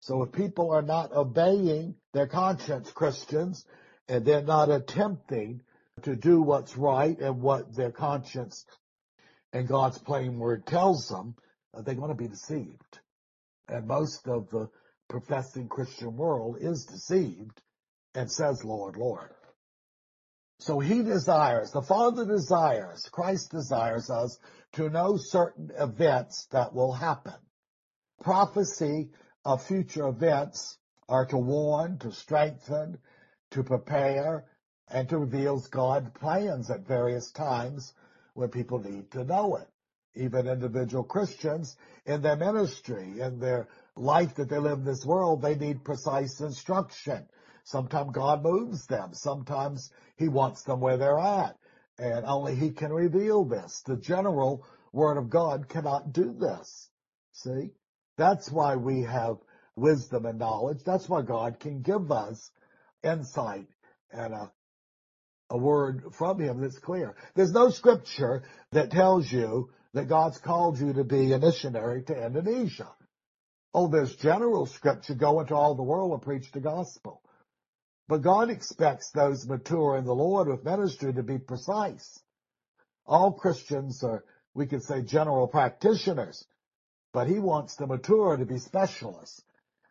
So 0.00 0.22
if 0.22 0.32
people 0.32 0.70
are 0.70 0.82
not 0.82 1.12
obeying 1.12 1.94
their 2.12 2.26
conscience, 2.26 2.90
Christians, 2.90 3.64
and 4.08 4.24
they're 4.24 4.42
not 4.42 4.70
attempting 4.70 5.62
to 6.02 6.14
do 6.14 6.42
what's 6.42 6.76
right 6.76 7.18
and 7.18 7.40
what 7.40 7.74
their 7.74 7.92
conscience 7.92 8.66
and 9.54 9.68
God's 9.68 9.98
plain 9.98 10.38
word 10.38 10.66
tells 10.66 11.08
them, 11.08 11.36
they're 11.84 11.94
going 11.94 12.08
to 12.08 12.14
be 12.14 12.28
deceived. 12.28 12.98
And 13.68 13.86
most 13.86 14.26
of 14.28 14.50
the 14.50 14.68
professing 15.08 15.68
Christian 15.68 16.16
world 16.16 16.58
is 16.60 16.84
deceived 16.84 17.62
and 18.14 18.30
says, 18.30 18.64
Lord, 18.64 18.96
Lord. 18.96 19.30
So 20.58 20.80
he 20.80 21.02
desires, 21.02 21.70
the 21.70 21.82
Father 21.82 22.24
desires, 22.24 23.08
Christ 23.12 23.50
desires 23.52 24.10
us 24.10 24.38
to 24.72 24.90
know 24.90 25.16
certain 25.16 25.70
events 25.78 26.46
that 26.50 26.74
will 26.74 26.92
happen. 26.92 27.34
Prophecy 28.22 29.10
of 29.44 29.64
future 29.64 30.08
events 30.08 30.78
are 31.08 31.26
to 31.26 31.38
warn, 31.38 31.98
to 31.98 32.10
strengthen, 32.12 32.98
to 33.52 33.62
prepare, 33.62 34.46
and 34.88 35.08
to 35.08 35.18
reveal 35.18 35.62
God's 35.70 36.10
plans 36.10 36.70
at 36.70 36.86
various 36.86 37.30
times 37.30 37.92
when 38.34 38.50
people 38.50 38.78
need 38.78 39.10
to 39.12 39.24
know 39.24 39.56
it. 39.56 39.68
Even 40.16 40.46
individual 40.46 41.02
Christians 41.02 41.76
in 42.06 42.22
their 42.22 42.36
ministry, 42.36 43.20
in 43.20 43.40
their 43.40 43.68
life 43.96 44.34
that 44.36 44.48
they 44.48 44.58
live 44.58 44.78
in 44.78 44.84
this 44.84 45.04
world, 45.04 45.42
they 45.42 45.56
need 45.56 45.84
precise 45.84 46.40
instruction. 46.40 47.26
Sometimes 47.64 48.10
God 48.12 48.42
moves 48.42 48.86
them. 48.86 49.14
Sometimes 49.14 49.90
He 50.16 50.28
wants 50.28 50.62
them 50.62 50.80
where 50.80 50.98
they're 50.98 51.18
at. 51.18 51.56
And 51.98 52.24
only 52.26 52.54
He 52.54 52.70
can 52.70 52.92
reveal 52.92 53.44
this. 53.44 53.82
The 53.86 53.96
general 53.96 54.66
Word 54.92 55.16
of 55.16 55.30
God 55.30 55.68
cannot 55.68 56.12
do 56.12 56.32
this. 56.32 56.90
See? 57.32 57.70
That's 58.16 58.50
why 58.50 58.76
we 58.76 59.02
have 59.02 59.38
wisdom 59.74 60.26
and 60.26 60.38
knowledge. 60.38 60.84
That's 60.84 61.08
why 61.08 61.22
God 61.22 61.58
can 61.58 61.82
give 61.82 62.12
us 62.12 62.50
insight 63.02 63.66
and 64.12 64.32
a, 64.32 64.52
a 65.54 65.56
word 65.56 66.02
from 66.18 66.40
Him 66.40 66.60
that's 66.60 66.78
clear. 66.78 67.14
There's 67.36 67.52
no 67.52 67.70
scripture 67.70 68.42
that 68.72 68.90
tells 68.90 69.30
you 69.30 69.70
that 69.92 70.08
God's 70.08 70.38
called 70.38 70.80
you 70.80 70.92
to 70.94 71.04
be 71.04 71.32
a 71.32 71.38
missionary 71.38 72.02
to 72.02 72.26
Indonesia. 72.26 72.88
Oh, 73.72 73.86
there's 73.86 74.16
general 74.16 74.66
scripture, 74.66 75.14
go 75.14 75.40
into 75.40 75.54
all 75.54 75.76
the 75.76 75.82
world 75.84 76.10
and 76.10 76.20
preach 76.20 76.50
the 76.50 76.60
gospel. 76.60 77.22
But 78.08 78.22
God 78.22 78.50
expects 78.50 79.10
those 79.12 79.46
mature 79.46 79.96
in 79.96 80.04
the 80.04 80.12
Lord 80.12 80.48
with 80.48 80.64
ministry 80.64 81.12
to 81.14 81.22
be 81.22 81.38
precise. 81.38 82.18
All 83.06 83.32
Christians 83.32 84.02
are, 84.02 84.24
we 84.54 84.66
could 84.66 84.82
say, 84.82 85.02
general 85.02 85.46
practitioners, 85.46 86.44
but 87.12 87.28
He 87.28 87.38
wants 87.38 87.76
the 87.76 87.86
mature 87.86 88.36
to 88.36 88.44
be 88.44 88.58
specialists. 88.58 89.40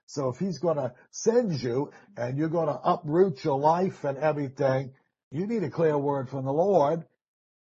So 0.07 0.27
if 0.27 0.39
He's 0.39 0.59
going 0.59 0.77
to 0.77 0.93
send 1.11 1.53
you 1.63 1.91
and 2.17 2.37
you're 2.37 2.49
going 2.49 2.67
to 2.67 2.81
uproot 2.83 3.45
your 3.45 3.57
life 3.57 4.03
and 4.03 4.17
everything, 4.17 4.91
you 5.33 5.47
need 5.47 5.63
a 5.63 5.69
clear 5.69 5.97
word 5.97 6.29
from 6.29 6.45
the 6.45 6.53
Lord. 6.53 7.03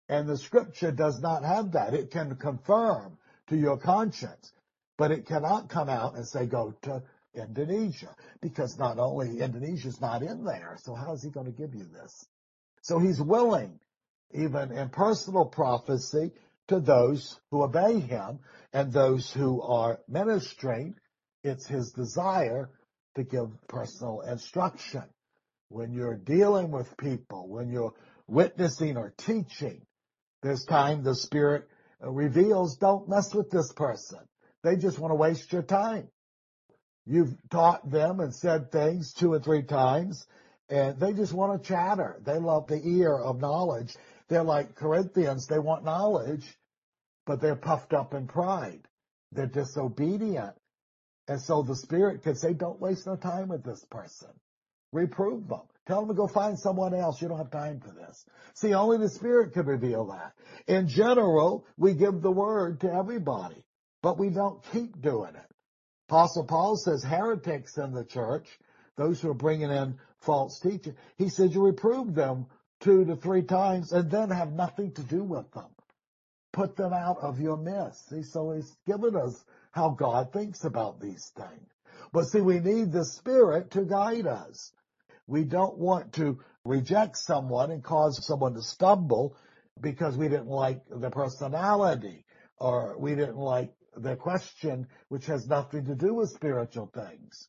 And 0.09 0.29
the 0.29 0.39
scripture 0.39 0.93
does 0.93 1.21
not 1.21 1.43
have 1.43 1.73
that. 1.73 1.93
It 1.93 2.11
can 2.11 2.37
confirm 2.37 3.19
to 3.49 3.57
your 3.57 3.77
conscience 3.77 4.53
but 4.97 5.11
it 5.11 5.27
cannot 5.27 5.69
come 5.69 5.89
out 5.89 6.17
and 6.17 6.27
say 6.27 6.47
go 6.47 6.75
to 6.83 7.03
Indonesia 7.35 8.15
because 8.41 8.79
not 8.79 8.99
only 8.99 9.41
Indonesia's 9.41 10.01
not 10.01 10.23
in 10.23 10.45
there, 10.45 10.79
so 10.83 10.95
how 10.95 11.13
is 11.13 11.23
he 11.23 11.31
going 11.31 11.47
to 11.47 11.53
give 11.53 11.75
you 11.75 11.85
this? 11.85 12.27
So 12.83 12.99
he's 12.99 13.21
willing, 13.21 13.79
even 14.33 14.73
in 14.73 14.89
personal 14.89 15.45
prophecy, 15.45 16.33
to 16.69 16.81
those 16.81 17.39
who 17.51 17.63
obey 17.63 18.01
him 18.01 18.41
and 18.73 18.93
those 18.93 19.31
who 19.31 19.61
are 19.63 20.01
ministering. 20.09 20.97
It's 21.45 21.67
his 21.67 21.93
desire 21.93 22.71
to 23.17 23.23
give 23.23 23.51
personal 23.69 24.23
instruction. 24.23 25.05
When 25.69 25.93
you're 25.93 26.17
dealing 26.17 26.71
with 26.71 26.97
people, 26.97 27.49
when 27.49 27.71
you're 27.71 27.95
witnessing 28.27 28.97
or 28.97 29.13
teaching, 29.17 29.83
there's 30.43 30.65
time 30.65 31.03
the 31.03 31.15
Spirit 31.15 31.69
reveals, 32.01 32.77
don't 32.77 33.09
mess 33.09 33.35
with 33.35 33.51
this 33.51 33.73
person. 33.73 34.21
They 34.63 34.77
just 34.77 34.99
want 34.99 35.11
to 35.11 35.17
waste 35.17 35.53
your 35.53 35.63
time. 35.63 36.09
You've 37.05 37.37
taught 37.51 37.89
them 37.91 38.21
and 38.21 38.35
said 38.35 38.71
things 38.71 39.13
two 39.13 39.33
or 39.33 39.41
three 39.41 39.63
times, 39.63 40.27
and 40.69 40.99
they 40.99 41.13
just 41.13 41.33
want 41.33 41.63
to 41.63 41.69
chatter. 41.69 42.21
They 42.25 42.39
love 42.39 42.67
the 42.67 42.81
ear 42.85 43.17
of 43.17 43.41
knowledge. 43.41 43.95
They're 44.29 44.43
like 44.43 44.75
Corinthians. 44.75 45.47
They 45.47 45.61
want 45.61 45.85
knowledge, 45.85 46.45
but 47.27 47.41
they're 47.41 47.57
puffed 47.57 47.93
up 47.93 48.13
in 48.15 48.27
pride. 48.27 48.89
They're 49.33 49.47
disobedient. 49.47 50.55
And 51.29 51.41
so 51.41 51.63
the 51.63 51.77
Spirit 51.77 52.23
can 52.23 52.35
say, 52.35 52.53
don't 52.53 52.81
waste 52.81 53.07
no 53.07 53.17
time 53.17 53.49
with 53.49 53.65
this 53.65 53.85
person. 53.91 54.31
Reprove 54.97 55.49
them. 55.49 55.63
Tell 55.87 56.01
them 56.01 56.09
to 56.09 56.15
go 56.15 56.27
find 56.27 56.59
someone 56.59 56.95
else. 56.95 57.23
You 57.23 57.29
don't 57.29 57.39
have 57.39 57.51
time 57.51 57.81
for 57.81 57.93
this. 57.93 58.25
See, 58.55 58.75
only 58.75 58.99
the 58.99 59.09
Spirit 59.09 59.53
can 59.53 59.67
reveal 59.67 60.07
that. 60.07 60.33
In 60.67 60.89
general, 60.89 61.65
we 61.77 61.95
give 61.95 62.23
the 62.23 62.33
word 62.33 62.81
to 62.81 62.93
everybody 62.93 63.63
but 64.07 64.21
we 64.21 64.31
don't 64.31 64.63
keep 64.73 65.03
doing 65.03 65.35
it. 65.35 65.51
Apostle 66.09 66.45
Paul 66.45 66.77
says 66.77 67.03
heretics 67.03 67.77
in 67.77 67.93
the 67.93 68.05
church, 68.05 68.47
those 68.95 69.21
who 69.21 69.31
are 69.31 69.35
bringing 69.35 69.73
in 69.73 69.99
false 70.21 70.61
teaching, 70.61 70.95
he 71.17 71.29
says 71.29 71.53
you 71.53 71.65
reprove 71.65 72.15
them 72.15 72.47
two 72.79 73.05
to 73.05 73.17
three 73.17 73.43
times 73.43 73.91
and 73.91 74.09
then 74.09 74.31
have 74.31 74.53
nothing 74.53 74.93
to 74.93 75.03
do 75.03 75.25
with 75.25 75.51
them. 75.51 75.67
Put 76.53 76.77
them 76.77 76.93
out 76.93 77.19
of 77.21 77.41
your 77.41 77.57
midst. 77.57 78.09
See, 78.09 78.23
so 78.23 78.53
he's 78.53 78.77
given 78.87 79.17
us 79.17 79.45
how 79.73 79.91
God 79.91 80.33
thinks 80.33 80.63
about 80.63 81.01
these 81.01 81.33
things. 81.37 81.69
But 82.13 82.27
see, 82.27 82.41
we 82.41 82.61
need 82.61 82.93
the 82.93 83.05
Spirit 83.05 83.73
to 83.73 83.85
guide 83.85 84.29
us. 84.29 84.71
We 85.27 85.45
don't 85.45 85.79
want 85.79 86.15
to 86.15 86.39
reject 86.65 87.17
someone 87.17 87.71
and 87.71 87.83
cause 87.83 88.25
someone 88.27 88.55
to 88.55 88.63
stumble 88.63 89.37
because 89.81 90.17
we 90.17 90.29
didn't 90.29 90.49
like 90.49 90.83
the 90.89 91.11
personality 91.11 92.25
or 92.59 92.99
we 92.99 93.15
didn't 93.15 93.37
like 93.37 93.73
the 93.97 94.17
question 94.17 94.87
which 95.09 95.27
has 95.27 95.47
nothing 95.47 95.87
to 95.87 95.95
do 95.95 96.15
with 96.15 96.31
spiritual 96.31 96.91
things. 96.95 97.49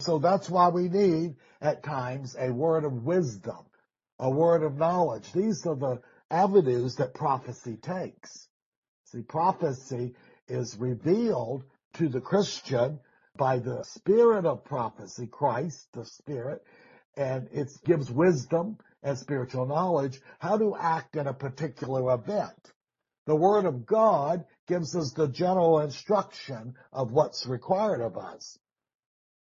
So 0.00 0.18
that's 0.18 0.48
why 0.48 0.68
we 0.68 0.88
need 0.88 1.36
at 1.60 1.82
times 1.82 2.36
a 2.38 2.52
word 2.52 2.84
of 2.84 3.04
wisdom, 3.04 3.66
a 4.18 4.30
word 4.30 4.62
of 4.62 4.76
knowledge. 4.76 5.32
These 5.32 5.66
are 5.66 5.74
the 5.74 6.00
avenues 6.30 6.96
that 6.96 7.14
prophecy 7.14 7.76
takes. 7.76 8.48
See, 9.06 9.22
prophecy 9.22 10.14
is 10.46 10.76
revealed 10.78 11.64
to 11.94 12.08
the 12.08 12.20
Christian 12.20 13.00
by 13.36 13.58
the 13.58 13.82
spirit 13.84 14.44
of 14.44 14.64
prophecy, 14.64 15.26
Christ, 15.26 15.88
the 15.92 16.04
spirit, 16.04 16.62
and 17.18 17.48
it 17.52 17.68
gives 17.84 18.10
wisdom 18.10 18.78
and 19.02 19.18
spiritual 19.18 19.66
knowledge 19.66 20.20
how 20.38 20.56
to 20.56 20.76
act 20.76 21.16
in 21.16 21.26
a 21.26 21.34
particular 21.34 22.14
event. 22.14 22.72
The 23.26 23.36
Word 23.36 23.66
of 23.66 23.84
God 23.84 24.44
gives 24.68 24.94
us 24.94 25.12
the 25.12 25.26
general 25.28 25.80
instruction 25.80 26.74
of 26.92 27.10
what's 27.10 27.44
required 27.44 28.00
of 28.00 28.16
us. 28.16 28.58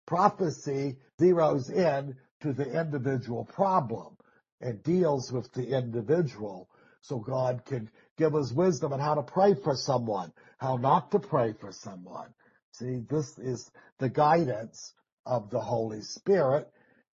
Prophecy 0.08 0.98
zeroes 1.20 1.70
in 1.70 2.16
to 2.42 2.54
the 2.54 2.80
individual 2.80 3.44
problem 3.44 4.16
and 4.62 4.82
deals 4.82 5.32
with 5.32 5.52
the 5.52 5.78
individual 5.78 6.70
so 7.02 7.20
God 7.20 7.64
can 7.66 7.90
give 8.18 8.36
us 8.36 8.52
wisdom 8.52 8.94
on 8.94 9.00
how 9.00 9.16
to 9.16 9.22
pray 9.22 9.54
for 9.54 9.76
someone, 9.76 10.32
how 10.58 10.78
not 10.78 11.12
to 11.12 11.20
pray 11.20 11.54
for 11.60 11.72
someone. 11.72 12.34
See, 12.72 13.02
this 13.10 13.38
is 13.38 13.70
the 14.00 14.10
guidance 14.10 14.94
of 15.26 15.50
the 15.50 15.60
Holy 15.60 16.02
Spirit, 16.02 16.72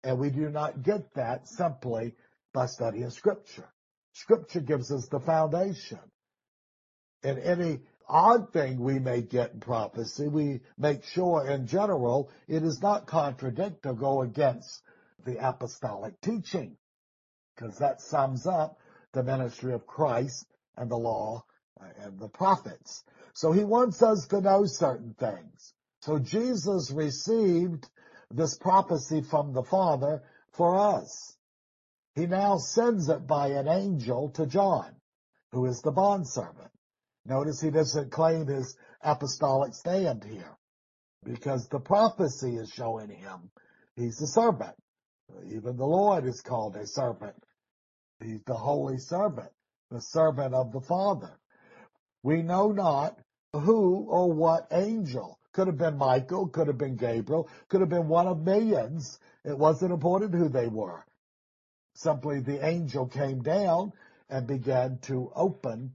and 0.04 0.18
we 0.18 0.30
do 0.30 0.48
not 0.48 0.82
get 0.82 1.14
that 1.14 1.48
simply 1.48 2.14
by 2.52 2.66
studying 2.66 3.10
Scripture. 3.10 3.68
Scripture 4.12 4.60
gives 4.60 4.92
us 4.92 5.08
the 5.08 5.20
foundation 5.20 6.00
in 7.22 7.38
any 7.38 7.80
odd 8.08 8.52
thing 8.52 8.80
we 8.80 8.98
may 8.98 9.22
get 9.22 9.52
in 9.52 9.60
prophecy, 9.60 10.28
we 10.28 10.60
make 10.76 11.04
sure 11.04 11.48
in 11.48 11.66
general 11.66 12.30
it 12.48 12.60
does 12.60 12.80
not 12.82 13.06
contradict 13.06 13.86
or 13.86 13.94
go 13.94 14.22
against 14.22 14.82
the 15.24 15.36
apostolic 15.46 16.20
teaching, 16.20 16.76
because 17.54 17.78
that 17.78 18.00
sums 18.00 18.46
up 18.46 18.78
the 19.12 19.22
ministry 19.22 19.72
of 19.72 19.86
Christ 19.86 20.46
and 20.76 20.90
the 20.90 20.96
law 20.96 21.44
uh, 21.80 21.84
and 22.00 22.18
the 22.18 22.28
prophets. 22.28 23.04
So 23.34 23.52
he 23.52 23.64
wants 23.64 24.02
us 24.02 24.26
to 24.28 24.40
know 24.40 24.64
certain 24.66 25.14
things. 25.14 25.72
So 26.00 26.18
Jesus 26.18 26.90
received 26.90 27.88
this 28.32 28.56
prophecy 28.58 29.22
from 29.22 29.52
the 29.52 29.62
Father 29.62 30.22
for 30.52 30.78
us. 30.78 31.36
He 32.14 32.26
now 32.26 32.58
sends 32.58 33.08
it 33.08 33.26
by 33.26 33.48
an 33.48 33.68
angel 33.68 34.30
to 34.30 34.46
John, 34.46 34.94
who 35.52 35.66
is 35.66 35.80
the 35.80 35.92
bondservant. 35.92 36.70
Notice 37.24 37.60
he 37.60 37.70
doesn't 37.70 38.10
claim 38.10 38.46
his 38.46 38.76
apostolic 39.02 39.74
stand 39.74 40.24
here 40.24 40.56
because 41.24 41.68
the 41.68 41.80
prophecy 41.80 42.56
is 42.56 42.68
showing 42.70 43.08
him 43.08 43.50
he's 43.96 44.20
a 44.20 44.26
servant. 44.26 44.74
Even 45.46 45.76
the 45.76 45.86
Lord 45.86 46.26
is 46.26 46.40
called 46.40 46.76
a 46.76 46.86
servant. 46.86 47.36
He's 48.20 48.42
the 48.44 48.54
holy 48.54 48.98
servant, 48.98 49.50
the 49.90 50.00
servant 50.00 50.54
of 50.54 50.72
the 50.72 50.80
Father. 50.80 51.38
We 52.22 52.42
know 52.42 52.72
not 52.72 53.18
who 53.52 54.06
or 54.08 54.32
what 54.32 54.68
angel. 54.70 55.38
Could 55.52 55.66
have 55.66 55.78
been 55.78 55.98
Michael, 55.98 56.48
could 56.48 56.66
have 56.68 56.78
been 56.78 56.96
Gabriel, 56.96 57.48
could 57.68 57.80
have 57.80 57.90
been 57.90 58.08
one 58.08 58.26
of 58.26 58.42
millions. 58.42 59.18
It 59.44 59.58
wasn't 59.58 59.92
important 59.92 60.34
who 60.34 60.48
they 60.48 60.68
were. 60.68 61.04
Simply 61.94 62.40
the 62.40 62.64
angel 62.64 63.06
came 63.06 63.42
down 63.42 63.92
and 64.30 64.46
began 64.46 64.98
to 65.02 65.30
open 65.34 65.92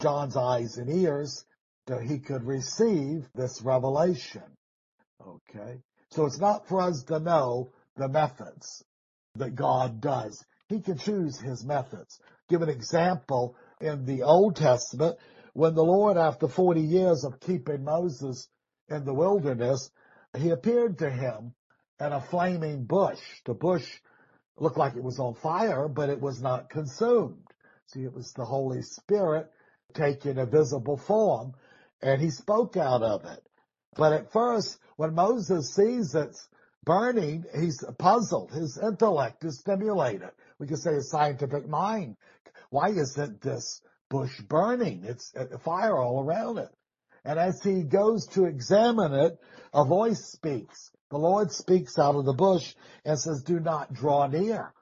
John's 0.00 0.36
eyes 0.36 0.78
and 0.78 0.90
ears 0.90 1.44
that 1.86 2.02
he 2.02 2.18
could 2.18 2.44
receive 2.44 3.28
this 3.34 3.62
revelation. 3.62 4.42
Okay. 5.24 5.80
So 6.10 6.26
it's 6.26 6.40
not 6.40 6.66
for 6.66 6.80
us 6.80 7.04
to 7.04 7.20
know 7.20 7.72
the 7.96 8.08
methods 8.08 8.84
that 9.36 9.54
God 9.54 10.00
does. 10.00 10.44
He 10.68 10.80
can 10.80 10.98
choose 10.98 11.38
his 11.38 11.64
methods. 11.64 12.18
Give 12.48 12.62
an 12.62 12.68
example 12.68 13.56
in 13.80 14.04
the 14.04 14.22
Old 14.22 14.56
Testament 14.56 15.16
when 15.54 15.74
the 15.74 15.84
Lord, 15.84 16.16
after 16.16 16.48
40 16.48 16.80
years 16.80 17.24
of 17.24 17.40
keeping 17.40 17.84
Moses 17.84 18.48
in 18.88 19.04
the 19.04 19.14
wilderness, 19.14 19.90
he 20.36 20.50
appeared 20.50 20.98
to 20.98 21.10
him 21.10 21.54
in 22.00 22.12
a 22.12 22.20
flaming 22.20 22.84
bush. 22.84 23.20
The 23.44 23.54
bush 23.54 24.00
looked 24.58 24.78
like 24.78 24.96
it 24.96 25.02
was 25.02 25.18
on 25.18 25.34
fire, 25.34 25.88
but 25.88 26.08
it 26.08 26.20
was 26.20 26.40
not 26.40 26.70
consumed. 26.70 27.46
See, 27.86 28.04
it 28.04 28.12
was 28.12 28.32
the 28.32 28.44
Holy 28.44 28.82
Spirit 28.82 29.50
taking 29.94 30.38
a 30.38 30.46
visible 30.46 30.96
form, 30.96 31.54
and 32.02 32.20
he 32.20 32.30
spoke 32.30 32.76
out 32.76 33.02
of 33.02 33.24
it. 33.24 33.42
But 33.96 34.12
at 34.12 34.32
first, 34.32 34.78
when 34.96 35.14
Moses 35.14 35.74
sees 35.74 36.14
it's 36.14 36.48
burning, 36.84 37.44
he's 37.58 37.82
puzzled. 37.98 38.52
His 38.52 38.78
intellect 38.78 39.44
is 39.44 39.60
stimulated. 39.60 40.30
We 40.58 40.66
could 40.66 40.78
say 40.78 40.94
his 40.94 41.10
scientific 41.10 41.68
mind. 41.68 42.16
Why 42.70 42.90
isn't 42.90 43.40
this 43.40 43.80
bush 44.10 44.40
burning? 44.40 45.04
It's 45.04 45.32
a 45.34 45.58
fire 45.58 45.96
all 45.96 46.22
around 46.22 46.58
it. 46.58 46.68
And 47.28 47.38
as 47.38 47.62
he 47.62 47.82
goes 47.82 48.26
to 48.28 48.46
examine 48.46 49.12
it, 49.12 49.38
a 49.74 49.84
voice 49.84 50.24
speaks. 50.32 50.90
The 51.10 51.18
Lord 51.18 51.52
speaks 51.52 51.98
out 51.98 52.14
of 52.14 52.24
the 52.24 52.32
bush 52.32 52.74
and 53.04 53.18
says, 53.18 53.42
do 53.42 53.60
not 53.60 53.92
draw 53.92 54.26
near. 54.28 54.72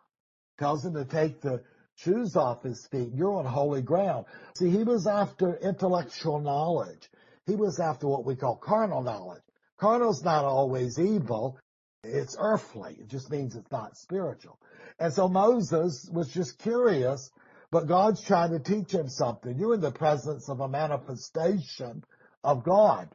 Tells 0.57 0.85
him 0.85 0.95
to 0.95 1.05
take 1.05 1.41
the 1.41 1.65
shoes 1.97 2.37
off 2.37 2.63
his 2.63 2.87
feet. 2.87 3.11
You're 3.13 3.35
on 3.35 3.47
holy 3.47 3.83
ground. 3.83 4.27
See, 4.57 4.71
he 4.71 4.85
was 4.85 5.09
after 5.09 5.57
intellectual 5.57 6.39
knowledge. 6.39 7.11
He 7.47 7.57
was 7.57 7.81
after 7.81 8.07
what 8.07 8.25
we 8.25 8.37
call 8.37 8.55
carnal 8.55 9.03
knowledge. 9.03 9.43
Carnal's 9.77 10.23
not 10.23 10.45
always 10.45 11.01
evil. 11.01 11.59
It's 12.05 12.37
earthly. 12.39 12.97
It 13.01 13.09
just 13.09 13.29
means 13.29 13.57
it's 13.57 13.73
not 13.73 13.97
spiritual. 13.97 14.61
And 15.01 15.13
so 15.13 15.29
Moses 15.29 16.09
was 16.13 16.33
just 16.33 16.61
curious, 16.61 17.29
but 17.73 17.89
God's 17.89 18.23
trying 18.23 18.53
to 18.53 18.61
teach 18.61 18.93
him 18.93 19.09
something. 19.09 19.59
You're 19.59 19.75
in 19.75 19.81
the 19.81 19.91
presence 19.91 20.49
of 20.49 20.61
a 20.61 20.69
manifestation 20.69 22.05
of 22.45 22.65
God. 22.65 23.09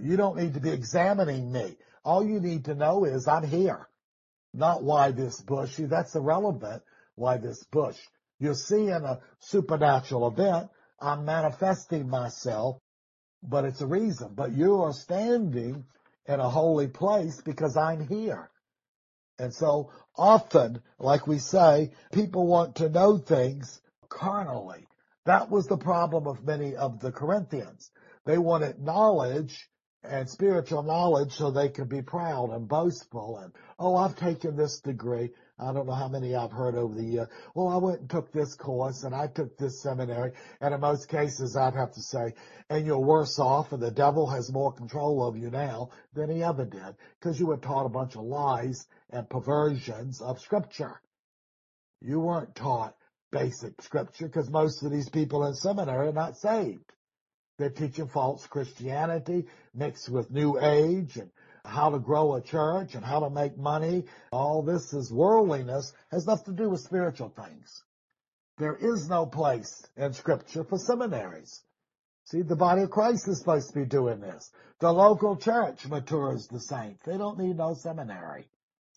You 0.00 0.16
don't 0.16 0.36
need 0.36 0.54
to 0.54 0.60
be 0.60 0.70
examining 0.70 1.52
me. 1.52 1.76
All 2.04 2.24
you 2.24 2.40
need 2.40 2.66
to 2.66 2.74
know 2.74 3.04
is 3.04 3.28
I'm 3.28 3.46
here. 3.46 3.88
Not 4.52 4.82
why 4.82 5.10
this 5.12 5.40
bush. 5.40 5.76
That's 5.78 6.14
irrelevant. 6.14 6.82
Why 7.14 7.38
this 7.38 7.62
bush? 7.64 7.98
You're 8.38 8.54
seeing 8.54 8.90
a 8.90 9.20
supernatural 9.40 10.28
event. 10.28 10.68
I'm 11.00 11.24
manifesting 11.24 12.08
myself, 12.08 12.78
but 13.42 13.64
it's 13.64 13.80
a 13.80 13.86
reason. 13.86 14.32
But 14.34 14.52
you 14.52 14.82
are 14.82 14.92
standing 14.92 15.84
in 16.26 16.40
a 16.40 16.48
holy 16.48 16.88
place 16.88 17.40
because 17.40 17.76
I'm 17.76 18.06
here. 18.06 18.50
And 19.38 19.52
so 19.52 19.90
often, 20.16 20.80
like 20.98 21.26
we 21.26 21.38
say, 21.38 21.92
people 22.12 22.46
want 22.46 22.76
to 22.76 22.88
know 22.88 23.18
things 23.18 23.80
carnally. 24.08 24.86
That 25.26 25.50
was 25.50 25.66
the 25.66 25.76
problem 25.76 26.26
of 26.26 26.44
many 26.44 26.76
of 26.76 27.00
the 27.00 27.10
Corinthians. 27.10 27.90
They 28.26 28.38
wanted 28.38 28.80
knowledge 28.80 29.68
and 30.02 30.28
spiritual 30.28 30.82
knowledge 30.82 31.32
so 31.32 31.50
they 31.50 31.68
could 31.68 31.88
be 31.88 32.02
proud 32.02 32.50
and 32.50 32.68
boastful 32.68 33.38
and, 33.38 33.52
oh, 33.78 33.96
I've 33.96 34.16
taken 34.16 34.56
this 34.56 34.80
degree. 34.80 35.30
I 35.58 35.72
don't 35.72 35.86
know 35.86 35.94
how 35.94 36.08
many 36.08 36.34
I've 36.34 36.52
heard 36.52 36.74
over 36.74 36.94
the 36.94 37.04
year. 37.04 37.28
Well, 37.54 37.68
I 37.68 37.76
went 37.76 38.00
and 38.00 38.10
took 38.10 38.32
this 38.32 38.54
course 38.54 39.04
and 39.04 39.14
I 39.14 39.28
took 39.28 39.56
this 39.56 39.82
seminary. 39.82 40.32
And 40.60 40.74
in 40.74 40.80
most 40.80 41.08
cases, 41.08 41.56
I'd 41.56 41.74
have 41.74 41.92
to 41.92 42.02
say, 42.02 42.34
and 42.68 42.84
you're 42.84 42.98
worse 42.98 43.38
off 43.38 43.72
and 43.72 43.82
the 43.82 43.90
devil 43.90 44.26
has 44.28 44.52
more 44.52 44.72
control 44.72 45.26
of 45.26 45.36
you 45.36 45.50
now 45.50 45.90
than 46.12 46.30
he 46.30 46.42
ever 46.42 46.64
did 46.64 46.96
because 47.20 47.38
you 47.38 47.46
were 47.46 47.56
taught 47.56 47.86
a 47.86 47.90
bunch 47.90 48.16
of 48.16 48.22
lies 48.22 48.86
and 49.10 49.28
perversions 49.28 50.20
of 50.20 50.40
scripture. 50.40 51.00
You 52.00 52.20
weren't 52.20 52.54
taught 52.54 52.96
basic 53.30 53.80
scripture 53.80 54.26
because 54.26 54.50
most 54.50 54.82
of 54.82 54.90
these 54.90 55.08
people 55.08 55.46
in 55.46 55.54
seminary 55.54 56.08
are 56.08 56.12
not 56.12 56.36
saved. 56.36 56.92
They're 57.58 57.70
teaching 57.70 58.08
false 58.08 58.46
Christianity 58.46 59.46
mixed 59.74 60.08
with 60.08 60.30
New 60.30 60.58
Age 60.60 61.16
and 61.16 61.30
how 61.64 61.90
to 61.90 61.98
grow 61.98 62.34
a 62.34 62.42
church 62.42 62.94
and 62.94 63.04
how 63.04 63.20
to 63.20 63.30
make 63.30 63.56
money. 63.56 64.04
All 64.32 64.62
this 64.62 64.92
is 64.92 65.12
worldliness, 65.12 65.92
has 66.10 66.26
nothing 66.26 66.56
to 66.56 66.62
do 66.62 66.70
with 66.70 66.80
spiritual 66.80 67.30
things. 67.30 67.82
There 68.58 68.76
is 68.76 69.08
no 69.08 69.26
place 69.26 69.86
in 69.96 70.12
scripture 70.12 70.64
for 70.64 70.78
seminaries. 70.78 71.62
See, 72.26 72.42
the 72.42 72.56
body 72.56 72.82
of 72.82 72.90
Christ 72.90 73.28
is 73.28 73.38
supposed 73.38 73.68
to 73.68 73.80
be 73.80 73.84
doing 73.84 74.20
this. 74.20 74.50
The 74.80 74.92
local 74.92 75.36
church 75.36 75.86
matures 75.86 76.46
the 76.48 76.60
saints. 76.60 77.02
They 77.04 77.18
don't 77.18 77.38
need 77.38 77.56
no 77.56 77.74
seminary. 77.74 78.48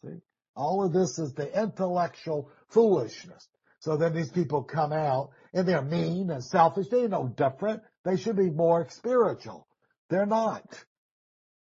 See, 0.01 0.21
all 0.55 0.85
of 0.85 0.93
this 0.93 1.19
is 1.19 1.33
the 1.33 1.61
intellectual 1.61 2.49
foolishness. 2.69 3.47
So 3.79 3.95
then 3.97 4.13
these 4.13 4.31
people 4.31 4.63
come 4.63 4.91
out 4.91 5.31
and 5.53 5.67
they're 5.67 5.81
mean 5.81 6.29
and 6.29 6.43
selfish. 6.43 6.87
They're 6.89 7.07
no 7.07 7.27
different. 7.27 7.83
They 8.07 8.15
should 8.15 8.37
be 8.37 8.49
more 8.49 8.87
spiritual. 8.89 9.67
They're 10.09 10.25
not. 10.25 10.63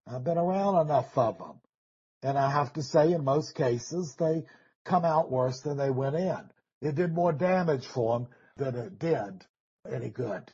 I've 0.06 0.22
been 0.22 0.38
around 0.38 0.80
enough 0.86 1.18
of 1.18 1.38
them. 1.38 1.60
And 2.22 2.38
I 2.38 2.52
have 2.52 2.72
to 2.74 2.84
say, 2.84 3.12
in 3.12 3.24
most 3.24 3.56
cases, 3.56 4.14
they 4.16 4.44
come 4.84 5.04
out 5.04 5.28
worse 5.28 5.62
than 5.62 5.76
they 5.76 5.90
went 5.90 6.14
in. 6.14 6.38
It 6.80 6.94
did 6.94 7.12
more 7.12 7.32
damage 7.32 7.84
for 7.88 8.20
them 8.20 8.28
than 8.58 8.76
it 8.76 8.96
did 9.00 9.44
any 9.90 10.10
good. 10.10 10.52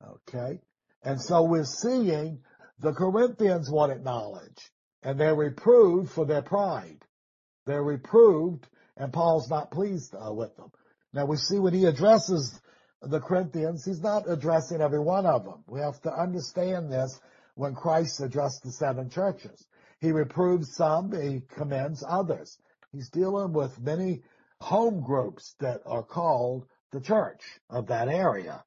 Okay? 0.00 0.60
And 1.02 1.20
so 1.20 1.42
we're 1.42 1.64
seeing 1.64 2.44
the 2.78 2.92
Corinthians 2.92 3.68
wanted 3.68 4.04
knowledge 4.04 4.70
and 5.02 5.18
they're 5.18 5.34
reproved 5.34 6.12
for 6.12 6.24
their 6.24 6.42
pride. 6.42 7.04
They're 7.66 7.82
reproved 7.82 8.68
and 8.96 9.12
Paul's 9.12 9.50
not 9.50 9.72
pleased 9.72 10.14
uh, 10.14 10.32
with 10.32 10.54
them. 10.54 10.70
Now 11.12 11.26
we 11.26 11.36
see 11.36 11.58
when 11.58 11.74
he 11.74 11.86
addresses 11.86 12.60
the 13.02 13.20
Corinthians, 13.20 13.84
he's 13.84 14.00
not 14.00 14.30
addressing 14.30 14.80
every 14.80 15.00
one 15.00 15.26
of 15.26 15.44
them. 15.44 15.64
We 15.66 15.80
have 15.80 16.00
to 16.02 16.12
understand 16.12 16.92
this 16.92 17.18
when 17.54 17.74
Christ 17.74 18.20
addressed 18.20 18.62
the 18.62 18.72
seven 18.72 19.10
churches. 19.10 19.66
He 20.00 20.12
reproves 20.12 20.74
some, 20.74 21.12
he 21.12 21.42
commends 21.54 22.04
others. 22.06 22.58
He's 22.92 23.10
dealing 23.10 23.52
with 23.52 23.80
many 23.80 24.22
home 24.60 25.02
groups 25.02 25.54
that 25.60 25.80
are 25.86 26.02
called 26.02 26.66
the 26.92 27.00
church 27.00 27.42
of 27.70 27.86
that 27.88 28.08
area. 28.08 28.64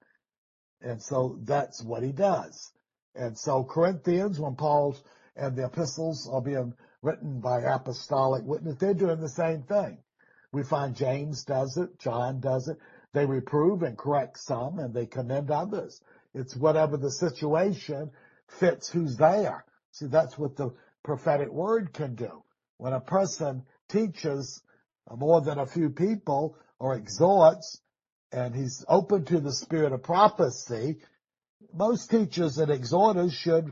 And 0.81 1.01
so 1.01 1.39
that's 1.43 1.83
what 1.83 2.03
he 2.03 2.11
does. 2.11 2.71
And 3.15 3.37
so 3.37 3.63
Corinthians, 3.63 4.39
when 4.39 4.55
Paul's 4.55 5.01
and 5.35 5.55
the 5.55 5.65
epistles 5.65 6.29
are 6.31 6.41
being 6.41 6.73
written 7.01 7.39
by 7.39 7.61
apostolic 7.61 8.43
witness, 8.43 8.77
they're 8.77 8.93
doing 8.93 9.19
the 9.19 9.29
same 9.29 9.63
thing. 9.63 9.97
We 10.51 10.63
find 10.63 10.95
James 10.95 11.43
does 11.43 11.77
it, 11.77 11.99
John 11.99 12.39
does 12.39 12.67
it, 12.67 12.77
they 13.15 13.25
reprove 13.25 13.81
and 13.81 13.97
correct 13.97 14.37
some 14.37 14.77
and 14.77 14.93
they 14.93 15.05
commend 15.05 15.49
others. 15.49 16.01
It's 16.33 16.55
whatever 16.55 16.97
the 16.97 17.09
situation 17.09 18.11
fits 18.59 18.89
who's 18.89 19.15
there. 19.15 19.63
See, 19.91 20.07
that's 20.07 20.37
what 20.37 20.57
the 20.57 20.73
prophetic 21.01 21.49
word 21.49 21.93
can 21.93 22.15
do. 22.15 22.43
When 22.77 22.91
a 22.91 22.99
person 22.99 23.63
teaches 23.87 24.61
uh, 25.09 25.15
more 25.15 25.39
than 25.39 25.59
a 25.59 25.65
few 25.65 25.89
people 25.91 26.57
or 26.77 26.95
exhorts 26.95 27.79
and 28.33 28.53
he's 28.53 28.83
open 28.89 29.23
to 29.25 29.39
the 29.39 29.53
spirit 29.53 29.93
of 29.93 30.03
prophecy, 30.03 30.97
most 31.73 32.11
teachers 32.11 32.57
and 32.57 32.69
exhorters 32.69 33.33
should 33.33 33.71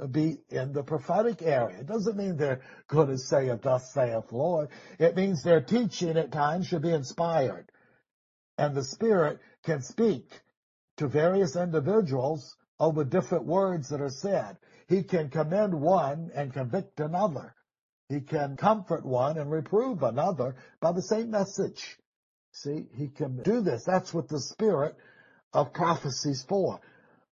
uh, 0.00 0.08
be 0.08 0.38
in 0.50 0.72
the 0.72 0.82
prophetic 0.82 1.42
area. 1.42 1.78
It 1.78 1.86
doesn't 1.86 2.16
mean 2.16 2.36
they're 2.36 2.62
going 2.88 3.08
to 3.08 3.18
say, 3.18 3.56
thus 3.62 3.92
saith 3.94 4.32
Lord. 4.32 4.68
It 4.98 5.14
means 5.14 5.44
their 5.44 5.60
teaching 5.60 6.16
at 6.16 6.32
times 6.32 6.66
should 6.66 6.82
be 6.82 6.92
inspired 6.92 7.70
and 8.60 8.74
the 8.74 8.84
Spirit 8.84 9.40
can 9.64 9.80
speak 9.80 10.38
to 10.98 11.08
various 11.08 11.56
individuals 11.56 12.54
over 12.78 13.04
different 13.04 13.46
words 13.46 13.88
that 13.88 14.02
are 14.02 14.10
said. 14.10 14.58
He 14.86 15.02
can 15.02 15.30
commend 15.30 15.72
one 15.72 16.30
and 16.34 16.52
convict 16.52 17.00
another. 17.00 17.54
He 18.10 18.20
can 18.20 18.58
comfort 18.58 19.06
one 19.06 19.38
and 19.38 19.50
reprove 19.50 20.02
another 20.02 20.56
by 20.78 20.92
the 20.92 21.00
same 21.00 21.30
message. 21.30 21.96
See, 22.52 22.86
he 22.96 23.08
can 23.08 23.42
do 23.42 23.62
this. 23.62 23.84
That's 23.84 24.12
what 24.12 24.28
the 24.28 24.40
spirit 24.40 24.94
of 25.54 25.72
prophecy 25.72 26.32
is 26.32 26.42
for. 26.42 26.80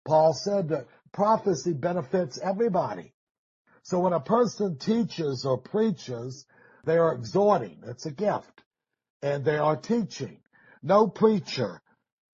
Paul 0.06 0.34
said 0.34 0.70
that 0.70 0.88
prophecy 1.14 1.72
benefits 1.72 2.38
everybody. 2.38 3.14
So 3.84 4.00
when 4.00 4.12
a 4.12 4.20
person 4.20 4.78
teaches 4.78 5.46
or 5.46 5.58
preaches, 5.58 6.46
they 6.84 6.98
are 6.98 7.14
exhorting. 7.14 7.82
It's 7.88 8.06
a 8.06 8.12
gift. 8.12 8.64
And 9.22 9.46
they 9.46 9.58
are 9.58 9.78
teaching. 9.78 10.43
No 10.84 11.08
preacher 11.08 11.82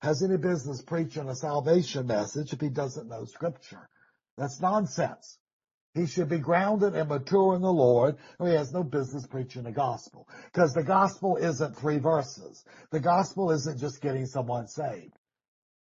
has 0.02 0.24
any 0.24 0.38
business 0.38 0.82
preaching 0.82 1.30
a 1.30 1.36
salvation 1.36 2.08
message 2.08 2.52
if 2.52 2.60
he 2.60 2.70
doesn't 2.70 3.08
know 3.08 3.26
scripture. 3.26 3.88
That's 4.38 4.60
nonsense. 4.60 5.38
He 5.94 6.08
should 6.08 6.30
be 6.30 6.40
grounded 6.40 6.96
and 6.96 7.10
mature 7.10 7.56
in 7.56 7.62
the 7.62 7.72
Lord, 7.72 8.18
or 8.40 8.48
he 8.48 8.56
has 8.56 8.72
no 8.74 8.84
business 8.84 9.28
preaching 9.28 9.64
the 9.64 9.72
gospel. 9.72 10.28
Because 10.46 10.74
the 10.74 10.84
gospel 10.84 11.36
isn't 11.38 11.78
three 11.78 12.00
verses. 12.00 12.64
The 12.92 13.00
gospel 13.00 13.52
isn't 13.52 13.80
just 13.80 14.02
getting 14.02 14.26
someone 14.26 14.68
saved. 14.68 15.14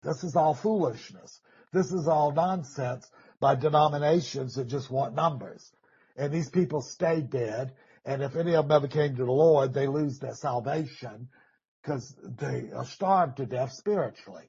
This 0.02 0.22
is 0.22 0.36
all 0.36 0.54
foolishness. 0.54 1.40
This 1.72 1.92
is 1.92 2.08
all 2.08 2.32
nonsense 2.32 3.10
by 3.40 3.54
denominations 3.54 4.54
that 4.54 4.68
just 4.68 4.90
want 4.90 5.14
numbers. 5.14 5.70
And 6.16 6.32
these 6.32 6.50
people 6.50 6.82
stay 6.82 7.20
dead. 7.20 7.72
And 8.04 8.22
if 8.22 8.36
any 8.36 8.54
of 8.54 8.68
them 8.68 8.76
ever 8.76 8.88
came 8.88 9.16
to 9.16 9.24
the 9.24 9.32
Lord, 9.32 9.72
they 9.72 9.86
lose 9.86 10.18
their 10.18 10.34
salvation 10.34 11.28
because 11.82 12.14
they 12.22 12.70
are 12.74 12.84
starved 12.84 13.38
to 13.38 13.46
death 13.46 13.72
spiritually. 13.72 14.48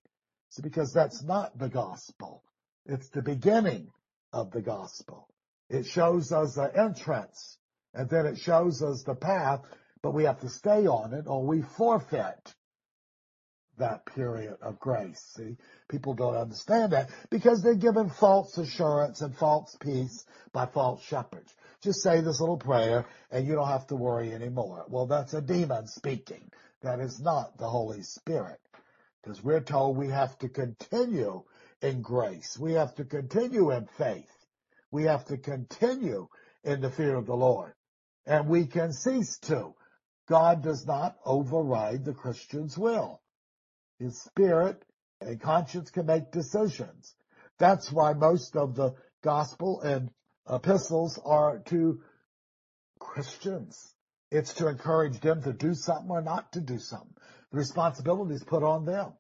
So 0.50 0.62
because 0.62 0.94
that's 0.94 1.24
not 1.24 1.58
the 1.58 1.70
gospel. 1.70 2.44
It's 2.86 3.10
the 3.10 3.22
beginning 3.22 3.88
of 4.34 4.52
the 4.52 4.62
gospel. 4.62 5.28
It 5.70 5.86
shows 5.86 6.32
us 6.32 6.56
the 6.56 6.72
entrance 6.78 7.58
and 7.94 8.10
then 8.10 8.26
it 8.26 8.38
shows 8.38 8.82
us 8.82 9.04
the 9.04 9.15
path, 9.15 9.62
but 10.02 10.13
we 10.13 10.26
have 10.26 10.41
to 10.41 10.50
stay 10.50 10.88
on 10.88 11.13
it 11.13 11.26
or 11.28 11.46
we 11.46 11.62
forfeit 11.62 12.54
that 13.78 14.06
period 14.06 14.58
of 14.62 14.80
grace. 14.80 15.22
See, 15.36 15.58
people 15.89 16.13
don't 16.13 16.36
understand 16.36 16.91
that 16.91 17.10
because 17.30 17.63
they're 17.63 17.76
given 17.76 18.10
false 18.10 18.58
assurance 18.58 19.22
and 19.22 19.36
false 19.36 19.76
peace 19.80 20.26
by 20.52 20.65
false 20.65 21.02
shepherds. 21.04 21.54
Just 21.82 22.02
say 22.02 22.22
this 22.22 22.39
little 22.39 22.58
prayer 22.58 23.06
and 23.32 23.48
you 23.48 23.56
don't 23.56 23.67
have 23.67 23.88
to 23.88 23.96
worry 23.96 24.34
anymore. 24.34 24.86
Well, 24.88 25.08
that's 25.08 25.34
a 25.34 25.41
demon 25.41 25.88
speaking. 25.88 26.52
That 26.82 27.00
is 27.00 27.20
not 27.20 27.58
the 27.58 27.70
Holy 27.70 28.02
Spirit 28.02 28.60
because 29.22 29.44
we're 29.44 29.62
told 29.62 29.98
we 29.98 30.10
have 30.10 30.38
to 30.39 30.50
continue 30.50 31.44
in 31.82 32.02
grace. 32.02 32.58
We 32.60 32.74
have 32.74 32.96
to 32.96 33.06
continue 33.06 33.72
in 33.72 33.88
faith. 33.98 34.32
We 34.89 35.04
have 35.04 35.26
to 35.26 35.38
continue 35.38 36.28
in 36.63 36.82
the 36.82 36.89
fear 36.89 37.15
of 37.15 37.26
the 37.26 37.36
Lord 37.36 37.74
and 38.26 38.48
we 38.48 38.65
can 38.65 38.94
cease 38.94 39.38
to. 39.39 39.74
God 40.28 40.63
does 40.63 40.86
not 40.86 41.17
override 41.26 42.06
the 42.06 42.13
Christian's 42.13 42.78
will. 42.78 43.22
His 44.00 44.22
spirit 44.22 44.84
and 45.20 45.39
conscience 45.39 45.91
can 45.91 46.06
make 46.06 46.32
decisions. 46.32 47.13
That's 47.58 47.91
why 47.91 48.13
most 48.13 48.56
of 48.56 48.76
the 48.76 48.94
gospel 49.24 49.82
and 49.82 50.10
epistles 50.50 51.20
are 51.24 51.60
to 51.65 52.02
Christians. 53.00 53.94
It's 54.32 54.54
to 54.56 54.67
encourage 54.67 55.20
them 55.20 55.44
to 55.44 55.54
do 55.54 55.74
something 55.74 56.10
or 56.10 56.22
not 56.22 56.54
to 56.54 56.62
do 56.62 56.80
something. 56.80 57.13
The 57.52 57.58
responsibility 57.58 58.34
is 58.34 58.44
put 58.44 58.63
on 58.63 58.86
them. 58.86 59.13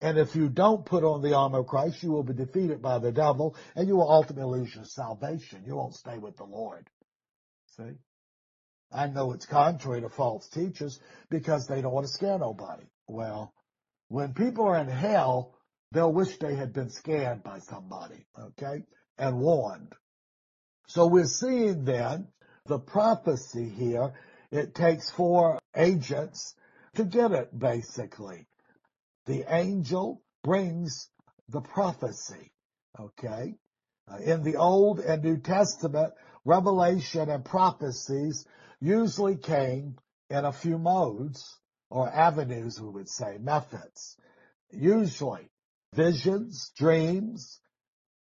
And 0.00 0.16
if 0.16 0.36
you 0.36 0.48
don't 0.48 0.86
put 0.86 1.02
on 1.02 1.22
the 1.22 1.34
armor 1.34 1.60
of 1.60 1.66
Christ, 1.66 2.04
you 2.04 2.12
will 2.12 2.22
be 2.22 2.32
defeated 2.32 2.80
by 2.80 3.00
the 3.00 3.10
devil 3.10 3.56
and 3.74 3.88
you 3.88 3.96
will 3.96 4.10
ultimately 4.10 4.60
lose 4.60 4.74
your 4.74 4.84
salvation. 4.84 5.64
You 5.66 5.74
won't 5.74 5.96
stay 5.96 6.18
with 6.18 6.36
the 6.36 6.44
Lord. 6.44 6.88
See? 7.76 7.98
I 8.92 9.08
know 9.08 9.32
it's 9.32 9.44
contrary 9.44 10.00
to 10.02 10.08
false 10.08 10.48
teachers 10.48 11.00
because 11.30 11.66
they 11.66 11.82
don't 11.82 11.92
want 11.92 12.06
to 12.06 12.12
scare 12.12 12.38
nobody. 12.38 12.84
Well, 13.08 13.52
when 14.06 14.34
people 14.34 14.66
are 14.66 14.78
in 14.78 14.88
hell, 14.88 15.54
they'll 15.92 16.12
wish 16.12 16.38
they 16.38 16.54
had 16.54 16.72
been 16.72 16.90
scared 16.90 17.42
by 17.42 17.58
somebody, 17.58 18.24
okay, 18.38 18.84
and 19.18 19.40
warned. 19.40 19.94
So 20.86 21.06
we're 21.06 21.26
seeing 21.26 21.84
then 21.84 22.28
the 22.66 22.78
prophecy 22.78 23.68
here. 23.68 24.12
It 24.50 24.74
takes 24.74 25.10
four 25.10 25.58
agents 25.76 26.54
to 26.94 27.04
get 27.04 27.32
it, 27.32 27.56
basically. 27.56 28.46
The 29.26 29.44
angel 29.48 30.22
brings 30.42 31.08
the 31.48 31.60
prophecy, 31.60 32.52
okay? 32.98 33.54
Uh, 34.10 34.16
in 34.18 34.42
the 34.42 34.56
Old 34.56 35.00
and 35.00 35.22
New 35.22 35.38
Testament, 35.38 36.14
revelation 36.44 37.28
and 37.28 37.44
prophecies 37.44 38.46
usually 38.80 39.36
came 39.36 39.98
in 40.30 40.44
a 40.44 40.52
few 40.52 40.78
modes 40.78 41.58
or 41.90 42.08
avenues, 42.08 42.80
we 42.80 42.88
would 42.88 43.08
say, 43.08 43.38
methods. 43.38 44.16
Usually 44.70 45.50
visions, 45.94 46.72
dreams, 46.76 47.60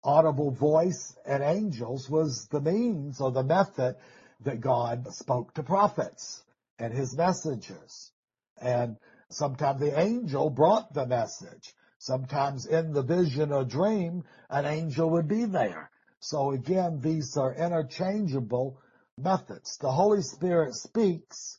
audible 0.05 0.50
voice, 0.50 1.16
and 1.26 1.42
angels 1.42 2.09
was 2.09 2.46
the 2.48 2.61
means 2.61 3.20
or 3.20 3.33
the 3.33 3.42
method 3.42 3.96
that 4.40 4.61
God 4.61 5.07
spoke 5.12 5.55
to 5.55 5.62
prophets 5.62 6.42
and 6.79 6.92
his 6.92 7.16
messengers. 7.16 8.12
And 8.61 8.96
sometimes 9.31 9.81
the 9.81 9.99
angel 9.99 10.51
brought 10.51 10.92
the 10.92 11.07
message. 11.07 11.75
Sometimes 11.99 12.66
in 12.66 12.92
the 12.92 13.03
vision 13.03 13.53
or 13.53 13.64
dream, 13.64 14.25
an 14.51 14.66
angel 14.66 15.11
would 15.11 15.29
be 15.29 15.44
there. 15.44 15.90
So 16.20 16.53
again, 16.53 17.01
these 17.01 17.37
are 17.37 17.55
interchangeable 17.55 18.81
methods. 19.18 19.79
The 19.79 19.90
Holy 19.90 20.22
Spirit 20.22 20.75
speaks 20.75 21.59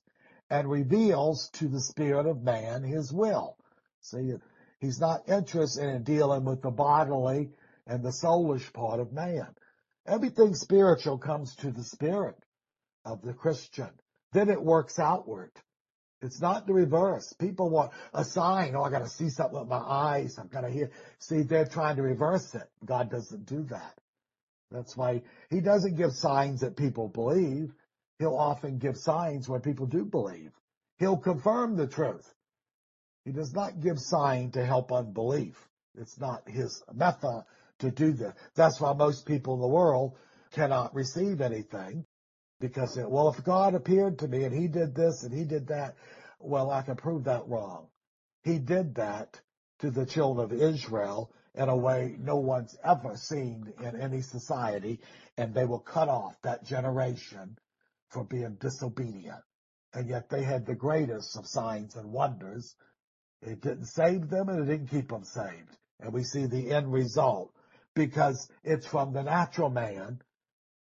and 0.50 0.70
reveals 0.70 1.50
to 1.54 1.68
the 1.68 1.82
spirit 1.82 2.26
of 2.26 2.44
man 2.44 2.84
his 2.84 3.12
will. 3.12 3.58
See, 4.02 4.36
he's 4.80 5.00
not 5.00 5.28
interested 5.28 5.90
in 5.90 6.04
dealing 6.04 6.46
with 6.46 6.62
the 6.62 6.72
bodily 6.72 7.50
and 7.86 8.04
the 8.04 8.12
soulish 8.12 8.72
part 8.72 9.00
of 9.00 9.12
man. 9.12 9.48
Everything 10.06 10.54
spiritual 10.54 11.18
comes 11.18 11.56
to 11.58 11.72
the 11.72 11.84
spirit 11.84 12.38
of 13.08 13.22
the 13.22 13.34
Christian. 13.34 13.90
Then 14.34 14.50
it 14.50 14.62
works 14.62 15.00
outward. 15.00 15.52
It's 16.22 16.42
not 16.42 16.66
the 16.66 16.74
reverse. 16.74 17.34
People 17.34 17.70
want 17.70 17.92
a 18.14 18.24
sign. 18.24 18.76
Oh, 18.76 18.84
I 18.84 18.90
got 18.90 19.04
to 19.04 19.10
see 19.10 19.30
something 19.30 19.60
with 19.60 19.70
my 19.70 19.78
eyes. 19.78 20.38
I've 20.40 20.50
got 20.50 20.62
to 20.62 20.70
hear. 20.70 20.90
See, 21.20 21.44
they're 21.44 21.68
trying 21.68 21.98
to 21.98 22.02
reverse 22.02 22.56
it. 22.56 22.68
God 22.84 23.12
doesn't 23.12 23.46
do 23.46 23.64
that. 23.70 24.00
That's 24.72 24.98
why 24.98 25.22
he 25.50 25.62
doesn't 25.62 25.96
give 25.96 26.12
signs 26.12 26.62
that 26.62 26.76
people 26.76 27.08
believe 27.08 27.72
he'll 28.20 28.36
often 28.36 28.80
give 28.80 28.98
signs 28.98 29.48
where 29.48 29.60
people 29.60 29.86
do 29.86 30.04
believe. 30.04 30.52
He'll 30.98 31.18
confirm 31.18 31.78
the 31.78 31.88
truth. 31.88 32.34
He 33.24 33.32
does 33.32 33.54
not 33.54 33.80
give 33.80 34.00
sign 34.00 34.52
to 34.52 34.66
help 34.66 34.92
unbelief. 34.92 35.56
It's 35.96 36.20
not 36.20 36.50
his 36.50 36.84
method 36.94 37.46
to 37.80 37.92
do 37.92 38.14
that. 38.14 38.36
That's 38.56 38.82
why 38.82 38.94
most 38.94 39.28
people 39.28 39.54
in 39.54 39.62
the 39.62 39.68
world 39.68 40.18
cannot 40.52 40.96
receive 40.96 41.42
anything 41.42 42.06
because, 42.60 42.98
well, 42.98 43.30
if 43.30 43.44
God 43.44 43.76
appeared 43.76 44.20
to 44.20 44.28
me 44.28 44.44
and 44.44 44.54
he 44.54 44.68
did 44.68 44.96
this 44.96 45.24
and 45.24 45.34
he 45.34 45.46
did 45.46 45.68
that, 45.68 45.96
well, 46.40 46.72
I 46.72 46.82
can 46.82 46.96
prove 46.96 47.26
that 47.26 47.48
wrong. 47.48 47.88
He 48.44 48.60
did 48.60 48.96
that 48.96 49.40
to 49.80 49.92
the 49.92 50.06
children 50.06 50.46
of 50.46 50.54
Israel 50.54 51.32
in 51.54 51.70
a 51.70 51.76
way 51.76 52.16
no 52.20 52.38
one's 52.38 52.76
ever 52.84 53.16
seen 53.18 53.74
in 53.84 54.00
any 54.00 54.22
society, 54.22 55.00
and 55.38 55.54
they 55.54 55.66
will 55.66 55.80
cut 55.80 56.08
off 56.08 56.40
that 56.44 56.64
generation 56.64 57.58
for 58.10 58.24
being 58.24 58.56
disobedient. 58.60 59.44
And 59.94 60.08
yet 60.08 60.30
they 60.30 60.44
had 60.44 60.66
the 60.66 60.76
greatest 60.76 61.38
of 61.38 61.48
signs 61.48 61.96
and 61.96 62.12
wonders. 62.12 62.76
It 63.42 63.62
didn't 63.62 63.86
save 63.86 64.30
them 64.30 64.50
and 64.50 64.62
it 64.62 64.72
didn't 64.72 64.90
keep 64.90 65.10
them 65.10 65.24
saved. 65.24 65.78
And 66.00 66.14
we 66.14 66.24
see 66.24 66.46
the 66.46 66.72
end 66.72 66.92
result 66.92 67.52
because 67.96 68.50
it's 68.64 68.86
from 68.86 69.14
the 69.14 69.24
natural 69.24 69.70
man 69.70 70.22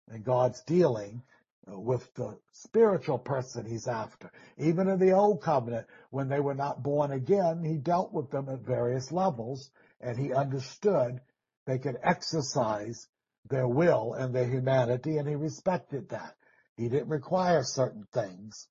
and 0.08 0.24
God's 0.24 0.62
dealing 0.64 1.22
with 1.66 2.14
the 2.16 2.38
spiritual 2.52 3.18
person 3.18 3.66
he's 3.66 3.88
after. 3.88 4.32
Even 4.58 4.88
in 4.88 5.00
the 5.00 5.12
old 5.12 5.42
covenant, 5.42 5.88
when 6.10 6.28
they 6.28 6.40
were 6.40 6.54
not 6.54 6.84
born 6.84 7.12
again, 7.12 7.64
he 7.64 7.78
dealt 7.78 8.14
with 8.14 8.30
them 8.32 8.50
at 8.50 8.60
various 8.60 9.12
levels 9.12 9.70
and 10.02 10.18
he 10.18 10.34
understood 10.34 11.22
they 11.66 11.80
could 11.80 11.98
exercise 12.04 13.08
their 13.50 13.68
will 13.68 14.14
and 14.14 14.34
their 14.34 14.48
humanity 14.48 15.18
and 15.18 15.28
he 15.28 15.36
respected 15.36 16.10
that. 16.10 16.36
He 16.76 16.90
didn't 16.90 17.10
require 17.10 17.64
certain 17.64 18.08
things 18.12 18.68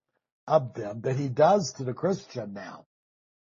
of 0.47 0.75
them 0.75 1.03
that 1.03 1.17
he 1.17 1.29
does 1.29 1.73
to 1.75 1.85
the 1.85 1.95
Christian 1.95 2.53
now. 2.53 2.87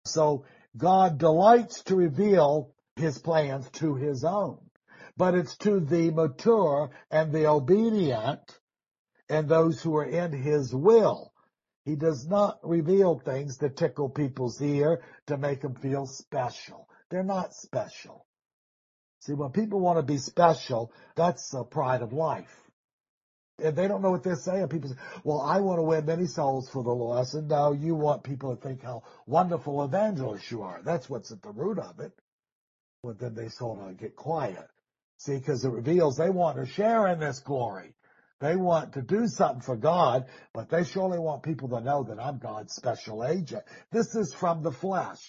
So 0.05 0.45
God 0.77 1.17
delights 1.17 1.83
to 1.83 1.95
reveal 1.95 2.73
his 2.95 3.17
plans 3.17 3.69
to 3.71 3.95
his 3.95 4.23
own, 4.23 4.59
but 5.17 5.33
it's 5.33 5.55
to 5.57 5.79
the 5.79 6.11
mature 6.11 6.91
and 7.09 7.31
the 7.31 7.47
obedient 7.47 8.59
and 9.29 9.47
those 9.47 9.81
who 9.81 9.95
are 9.97 10.05
in 10.05 10.31
his 10.31 10.73
will. 10.73 11.31
He 11.85 11.95
does 11.95 12.25
not 12.27 12.59
reveal 12.63 13.19
things 13.19 13.57
to 13.57 13.69
tickle 13.69 14.09
people's 14.09 14.61
ear 14.61 15.01
to 15.27 15.37
make 15.37 15.61
them 15.61 15.75
feel 15.75 16.05
special. 16.05 16.87
They're 17.09 17.23
not 17.23 17.53
special. 17.53 18.25
See, 19.19 19.33
when 19.33 19.51
people 19.51 19.79
want 19.79 19.99
to 19.99 20.03
be 20.03 20.17
special, 20.17 20.91
that's 21.15 21.49
the 21.49 21.63
pride 21.63 22.01
of 22.01 22.13
life 22.13 22.63
and 23.59 23.75
they 23.75 23.87
don't 23.87 24.01
know 24.01 24.11
what 24.11 24.23
they're 24.23 24.35
saying. 24.35 24.67
People 24.67 24.89
say, 24.89 24.95
well, 25.23 25.41
I 25.41 25.59
want 25.61 25.79
to 25.79 25.83
win 25.83 26.05
many 26.05 26.25
souls 26.25 26.69
for 26.69 26.83
the 26.83 26.91
Lord. 26.91 27.19
I 27.19 27.23
said, 27.23 27.47
no, 27.47 27.71
you 27.71 27.95
want 27.95 28.23
people 28.23 28.55
to 28.55 28.61
think 28.61 28.83
how 28.83 29.03
wonderful 29.25 29.83
evangelist 29.83 30.49
you 30.49 30.63
are. 30.63 30.81
That's 30.83 31.09
what's 31.09 31.31
at 31.31 31.41
the 31.41 31.51
root 31.51 31.79
of 31.79 31.99
it. 31.99 32.11
But 33.03 33.19
then 33.19 33.35
they 33.35 33.49
sort 33.49 33.79
of 33.79 33.97
get 33.97 34.15
quiet. 34.15 34.67
See, 35.17 35.37
because 35.37 35.63
it 35.63 35.69
reveals 35.69 36.17
they 36.17 36.29
want 36.29 36.57
to 36.57 36.65
share 36.65 37.07
in 37.07 37.19
this 37.19 37.39
glory. 37.39 37.95
They 38.43 38.57
want 38.57 38.93
to 38.93 39.01
do 39.01 39.27
something 39.27 39.61
for 39.61 39.77
God, 39.77 40.25
but 40.53 40.69
they 40.69 40.83
surely 40.83 41.17
want 41.17 41.43
people 41.43 41.69
to 41.69 41.79
know 41.79 42.03
that 42.03 42.19
I'm 42.19 42.39
God's 42.39 42.73
special 42.73 43.25
agent. 43.25 43.63
This 43.89 44.15
is 44.15 44.33
from 44.33 44.63
the 44.63 44.71
flesh. 44.71 45.21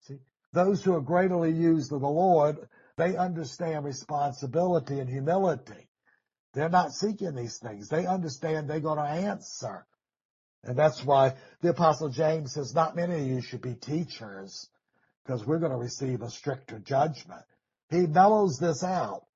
See, 0.00 0.18
those 0.52 0.82
who 0.82 0.94
are 0.94 1.00
greatly 1.00 1.52
used 1.52 1.92
of 1.92 2.00
the 2.00 2.08
Lord, 2.08 2.56
they 2.96 3.16
understand 3.16 3.84
responsibility 3.84 4.98
and 4.98 5.08
humility. 5.08 5.88
They're 6.52 6.68
not 6.68 6.90
seeking 6.90 7.36
these 7.36 7.58
things. 7.58 7.88
They 7.88 8.06
understand 8.06 8.68
they're 8.68 8.80
going 8.80 8.98
to 8.98 9.04
answer. 9.04 9.86
And 10.64 10.76
that's 10.76 11.04
why 11.04 11.34
the 11.60 11.70
apostle 11.70 12.08
James 12.08 12.54
says, 12.54 12.74
not 12.74 12.96
many 12.96 13.20
of 13.20 13.26
you 13.26 13.40
should 13.40 13.62
be 13.62 13.74
teachers 13.74 14.68
because 15.24 15.46
we're 15.46 15.60
going 15.60 15.70
to 15.70 15.78
receive 15.78 16.22
a 16.22 16.30
stricter 16.30 16.80
judgment. 16.80 17.42
He 17.88 18.08
mellows 18.08 18.58
this 18.58 18.82
out. 18.82 19.26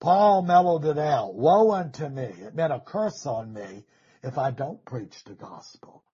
Paul 0.00 0.42
mellowed 0.42 0.84
it 0.84 0.98
out. 0.98 1.34
Woe 1.34 1.72
unto 1.72 2.08
me. 2.08 2.24
It 2.24 2.54
meant 2.54 2.72
a 2.72 2.80
curse 2.80 3.26
on 3.26 3.52
me 3.52 3.84
if 4.22 4.38
I 4.38 4.50
don't 4.50 4.84
preach 4.84 5.24
the 5.24 5.34
gospel. 5.34 6.04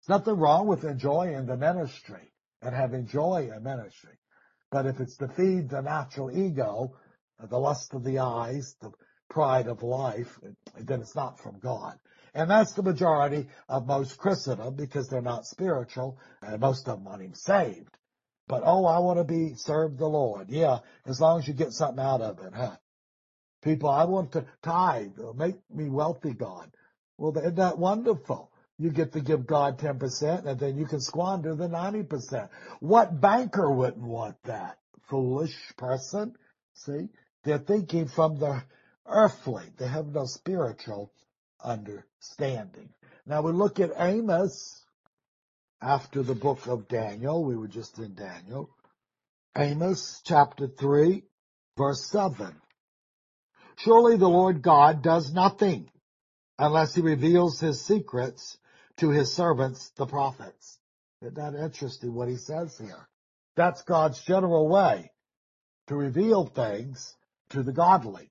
There's 0.00 0.20
nothing 0.20 0.38
wrong 0.38 0.66
with 0.66 0.84
enjoying 0.84 1.46
the 1.46 1.56
ministry 1.56 2.32
and 2.62 2.74
having 2.74 3.06
joy 3.06 3.50
in 3.54 3.62
ministry. 3.62 4.18
But 4.70 4.86
if 4.86 5.00
it's 5.00 5.16
to 5.18 5.28
feed 5.28 5.70
the 5.70 5.80
natural 5.80 6.30
ego, 6.30 6.96
the 7.40 7.58
lust 7.58 7.94
of 7.94 8.04
the 8.04 8.18
eyes, 8.20 8.76
the 8.80 8.92
pride 9.28 9.66
of 9.66 9.82
life, 9.82 10.38
then 10.78 11.00
it's 11.00 11.16
not 11.16 11.40
from 11.40 11.58
God. 11.58 11.98
And 12.34 12.50
that's 12.50 12.74
the 12.74 12.82
majority 12.82 13.48
of 13.68 13.86
most 13.86 14.18
Christendom 14.18 14.74
because 14.74 15.08
they're 15.08 15.20
not 15.20 15.46
spiritual 15.46 16.18
and 16.42 16.60
most 16.60 16.88
of 16.88 16.98
them 16.98 17.08
aren't 17.08 17.22
even 17.22 17.34
saved. 17.34 17.97
But 18.48 18.62
oh, 18.64 18.86
I 18.86 18.98
want 18.98 19.18
to 19.18 19.24
be 19.24 19.54
serve 19.54 19.98
the 19.98 20.08
Lord. 20.08 20.48
Yeah, 20.48 20.78
as 21.06 21.20
long 21.20 21.40
as 21.40 21.46
you 21.46 21.54
get 21.54 21.72
something 21.72 22.02
out 22.02 22.22
of 22.22 22.38
it, 22.40 22.52
huh? 22.54 22.76
People, 23.62 23.90
I 23.90 24.04
want 24.04 24.32
to 24.32 24.46
tithe, 24.62 25.18
make 25.36 25.56
me 25.70 25.90
wealthy, 25.90 26.32
God. 26.32 26.70
Well, 27.18 27.36
isn't 27.36 27.56
that 27.56 27.78
wonderful? 27.78 28.50
You 28.78 28.90
get 28.90 29.12
to 29.14 29.20
give 29.20 29.46
God 29.46 29.78
10% 29.78 30.46
and 30.46 30.58
then 30.58 30.78
you 30.78 30.86
can 30.86 31.00
squander 31.00 31.54
the 31.56 31.68
90%. 31.68 32.48
What 32.78 33.20
banker 33.20 33.70
wouldn't 33.70 34.06
want 34.06 34.36
that? 34.44 34.78
Foolish 35.10 35.56
person. 35.76 36.36
See? 36.74 37.08
They're 37.42 37.58
thinking 37.58 38.06
from 38.06 38.38
the 38.38 38.62
earthly. 39.04 39.64
They 39.76 39.88
have 39.88 40.06
no 40.06 40.26
spiritual 40.26 41.12
understanding. 41.62 42.90
Now 43.26 43.42
we 43.42 43.52
look 43.52 43.80
at 43.80 43.90
Amos 43.96 44.84
after 45.80 46.22
the 46.22 46.34
book 46.34 46.66
of 46.66 46.88
Daniel. 46.88 47.44
We 47.44 47.56
were 47.56 47.68
just 47.68 47.98
in 47.98 48.14
Daniel. 48.14 48.70
Amos 49.56 50.20
chapter 50.24 50.68
3 50.68 51.22
verse 51.76 52.04
7. 52.10 52.54
Surely 53.76 54.16
the 54.16 54.28
Lord 54.28 54.60
God 54.60 55.02
does 55.02 55.32
nothing 55.32 55.88
unless 56.58 56.94
he 56.94 57.00
reveals 57.00 57.60
his 57.60 57.80
secrets 57.80 58.58
to 58.96 59.10
his 59.10 59.32
servants, 59.32 59.90
the 59.96 60.06
prophets. 60.06 60.78
Isn't 61.22 61.36
that 61.36 61.54
interesting 61.54 62.14
what 62.14 62.28
he 62.28 62.36
says 62.36 62.76
here? 62.76 63.08
That's 63.56 63.82
God's 63.82 64.20
general 64.22 64.68
way 64.68 65.10
to 65.86 65.94
reveal 65.94 66.46
things 66.46 67.14
to 67.50 67.62
the 67.62 67.72
godly, 67.72 68.30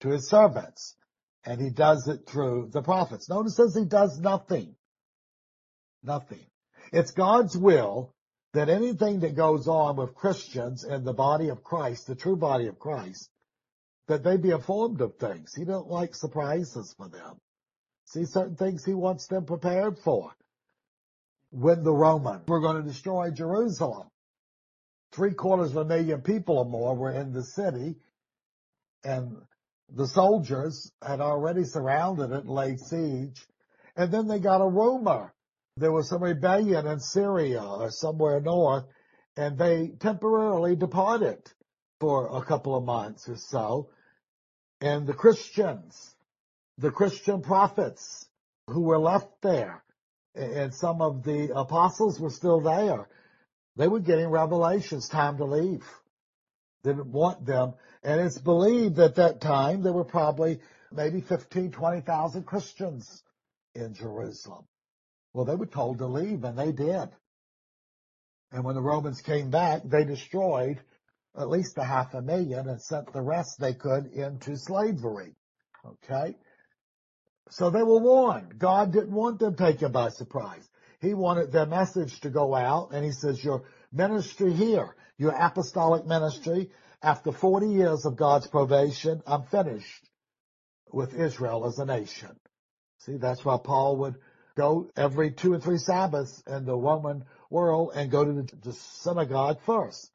to 0.00 0.08
his 0.10 0.28
servants. 0.28 0.94
And 1.44 1.60
he 1.60 1.70
does 1.70 2.08
it 2.08 2.26
through 2.26 2.70
the 2.72 2.82
prophets. 2.82 3.28
Notice 3.28 3.56
says 3.56 3.74
he 3.74 3.84
does 3.84 4.18
nothing. 4.18 4.74
Nothing. 6.02 6.46
It's 6.92 7.10
God's 7.10 7.56
will 7.56 8.14
that 8.54 8.68
anything 8.68 9.20
that 9.20 9.36
goes 9.36 9.68
on 9.68 9.96
with 9.96 10.14
Christians 10.14 10.84
in 10.84 11.04
the 11.04 11.12
body 11.12 11.48
of 11.50 11.62
Christ, 11.62 12.06
the 12.06 12.14
true 12.14 12.36
body 12.36 12.66
of 12.66 12.78
Christ, 12.78 13.30
that 14.06 14.24
they 14.24 14.36
be 14.38 14.50
informed 14.50 15.00
of 15.00 15.16
things. 15.16 15.52
He 15.54 15.64
don't 15.64 15.88
like 15.88 16.14
surprises 16.14 16.94
for 16.96 17.08
them. 17.08 17.38
See 18.06 18.24
certain 18.24 18.56
things 18.56 18.84
he 18.84 18.94
wants 18.94 19.26
them 19.26 19.44
prepared 19.44 19.98
for. 19.98 20.32
When 21.50 21.82
the 21.82 21.92
Romans 21.92 22.46
were 22.48 22.60
going 22.60 22.82
to 22.82 22.88
destroy 22.88 23.30
Jerusalem, 23.30 24.08
three 25.12 25.34
quarters 25.34 25.70
of 25.70 25.76
a 25.78 25.84
million 25.84 26.22
people 26.22 26.58
or 26.58 26.64
more 26.64 26.94
were 26.94 27.12
in 27.12 27.32
the 27.32 27.44
city, 27.44 27.96
and 29.04 29.36
the 29.90 30.06
soldiers 30.06 30.90
had 31.02 31.20
already 31.20 31.64
surrounded 31.64 32.30
it 32.30 32.44
and 32.44 32.50
laid 32.50 32.80
siege. 32.80 33.46
And 33.96 34.12
then 34.12 34.26
they 34.26 34.38
got 34.38 34.60
a 34.60 34.68
rumor 34.68 35.34
there 35.78 35.92
was 35.92 36.08
some 36.08 36.22
rebellion 36.22 36.86
in 36.86 37.00
Syria 37.00 37.62
or 37.62 37.90
somewhere 37.90 38.40
north, 38.40 38.84
and 39.36 39.58
they 39.58 39.88
temporarily 40.00 40.76
departed 40.76 41.38
for 42.00 42.36
a 42.36 42.44
couple 42.44 42.76
of 42.76 42.84
months 42.84 43.28
or 43.28 43.36
so. 43.36 43.90
And 44.80 45.06
the 45.06 45.14
Christians, 45.14 46.14
the 46.76 46.90
Christian 46.90 47.42
prophets 47.42 48.26
who 48.68 48.82
were 48.82 48.98
left 48.98 49.42
there, 49.42 49.82
and 50.34 50.72
some 50.74 51.02
of 51.02 51.24
the 51.24 51.52
apostles 51.54 52.20
were 52.20 52.30
still 52.30 52.60
there, 52.60 53.08
they 53.76 53.88
were 53.88 54.00
getting 54.00 54.28
revelations, 54.28 55.08
time 55.08 55.38
to 55.38 55.44
leave. 55.44 55.84
Didn't 56.84 57.06
want 57.06 57.46
them. 57.46 57.74
And 58.02 58.20
it's 58.20 58.38
believed 58.38 58.98
at 58.98 59.16
that 59.16 59.40
time 59.40 59.82
there 59.82 59.92
were 59.92 60.04
probably 60.04 60.60
maybe 60.92 61.20
15, 61.20 61.72
20,000 61.72 62.44
Christians 62.44 63.22
in 63.74 63.94
Jerusalem. 63.94 64.64
Well, 65.32 65.44
they 65.44 65.54
were 65.54 65.66
told 65.66 65.98
to 65.98 66.06
leave, 66.06 66.44
and 66.44 66.58
they 66.58 66.72
did. 66.72 67.08
And 68.50 68.64
when 68.64 68.74
the 68.74 68.82
Romans 68.82 69.20
came 69.20 69.50
back, 69.50 69.82
they 69.84 70.04
destroyed 70.04 70.80
at 71.38 71.50
least 71.50 71.78
a 71.78 71.84
half 71.84 72.14
a 72.14 72.22
million 72.22 72.68
and 72.68 72.80
sent 72.80 73.12
the 73.12 73.20
rest 73.20 73.58
they 73.58 73.74
could 73.74 74.06
into 74.06 74.56
slavery. 74.56 75.34
Okay? 75.84 76.34
So 77.50 77.70
they 77.70 77.82
were 77.82 78.00
warned. 78.00 78.58
God 78.58 78.92
didn't 78.92 79.12
want 79.12 79.38
them 79.38 79.54
taken 79.54 79.92
by 79.92 80.08
surprise. 80.08 80.68
He 81.00 81.14
wanted 81.14 81.52
their 81.52 81.66
message 81.66 82.20
to 82.20 82.30
go 82.30 82.54
out, 82.54 82.90
and 82.92 83.04
he 83.04 83.12
says, 83.12 83.42
your 83.42 83.62
ministry 83.92 84.52
here, 84.52 84.96
your 85.16 85.32
apostolic 85.32 86.06
ministry, 86.06 86.70
after 87.02 87.30
40 87.30 87.68
years 87.68 88.04
of 88.04 88.16
God's 88.16 88.48
probation, 88.48 89.22
I'm 89.26 89.44
finished 89.44 90.08
with 90.90 91.14
Israel 91.14 91.66
as 91.66 91.78
a 91.78 91.84
nation. 91.84 92.36
See, 92.98 93.16
that's 93.16 93.44
why 93.44 93.58
Paul 93.62 93.98
would 93.98 94.16
go 94.58 94.90
every 94.96 95.30
two 95.30 95.52
or 95.52 95.60
three 95.60 95.78
Sabbaths 95.78 96.42
in 96.46 96.64
the 96.66 96.76
Roman 96.76 97.24
world 97.48 97.92
and 97.94 98.10
go 98.10 98.24
to 98.24 98.32
the, 98.32 98.56
the 98.62 98.72
synagogue 98.72 99.60
first. 99.64 100.10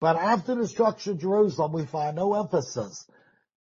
But 0.00 0.16
after 0.16 0.54
the 0.54 0.62
destruction 0.62 1.12
of 1.12 1.20
Jerusalem, 1.20 1.72
we 1.72 1.84
find 1.84 2.16
no 2.16 2.34
emphasis 2.34 3.06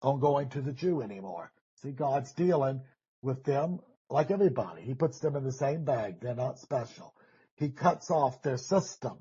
on 0.01 0.19
going 0.19 0.49
to 0.49 0.61
the 0.61 0.73
Jew 0.73 1.01
anymore. 1.01 1.51
See, 1.81 1.91
God's 1.91 2.31
dealing 2.33 2.81
with 3.21 3.43
them 3.43 3.79
like 4.09 4.29
everybody. 4.29 4.81
He 4.81 4.93
puts 4.93 5.19
them 5.19 5.35
in 5.35 5.43
the 5.43 5.51
same 5.51 5.85
bag. 5.85 6.19
They're 6.19 6.35
not 6.35 6.59
special. 6.59 7.13
He 7.55 7.69
cuts 7.69 8.11
off 8.11 8.43
their 8.43 8.57
system, 8.57 9.17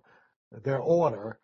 their 0.64 0.80
order, 0.80 1.38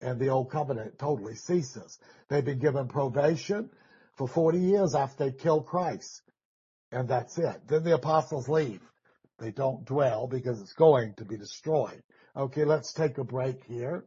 and 0.00 0.18
the 0.18 0.28
old 0.28 0.50
covenant 0.50 0.98
totally 0.98 1.34
ceases. 1.34 1.98
They've 2.28 2.44
been 2.44 2.60
given 2.60 2.86
probation 2.86 3.70
for 4.16 4.28
40 4.28 4.58
years 4.58 4.94
after 4.94 5.24
they 5.24 5.32
killed 5.32 5.66
Christ. 5.66 6.22
And 6.92 7.08
that's 7.08 7.36
it. 7.36 7.66
Then 7.66 7.84
the 7.84 7.94
apostles 7.94 8.48
leave. 8.48 8.80
They 9.38 9.52
don't 9.52 9.84
dwell 9.84 10.26
because 10.26 10.60
it's 10.60 10.72
going 10.72 11.14
to 11.14 11.24
be 11.24 11.36
destroyed. 11.36 12.02
Okay, 12.36 12.64
let's 12.64 12.92
take 12.92 13.18
a 13.18 13.24
break 13.24 13.64
here. 13.64 14.04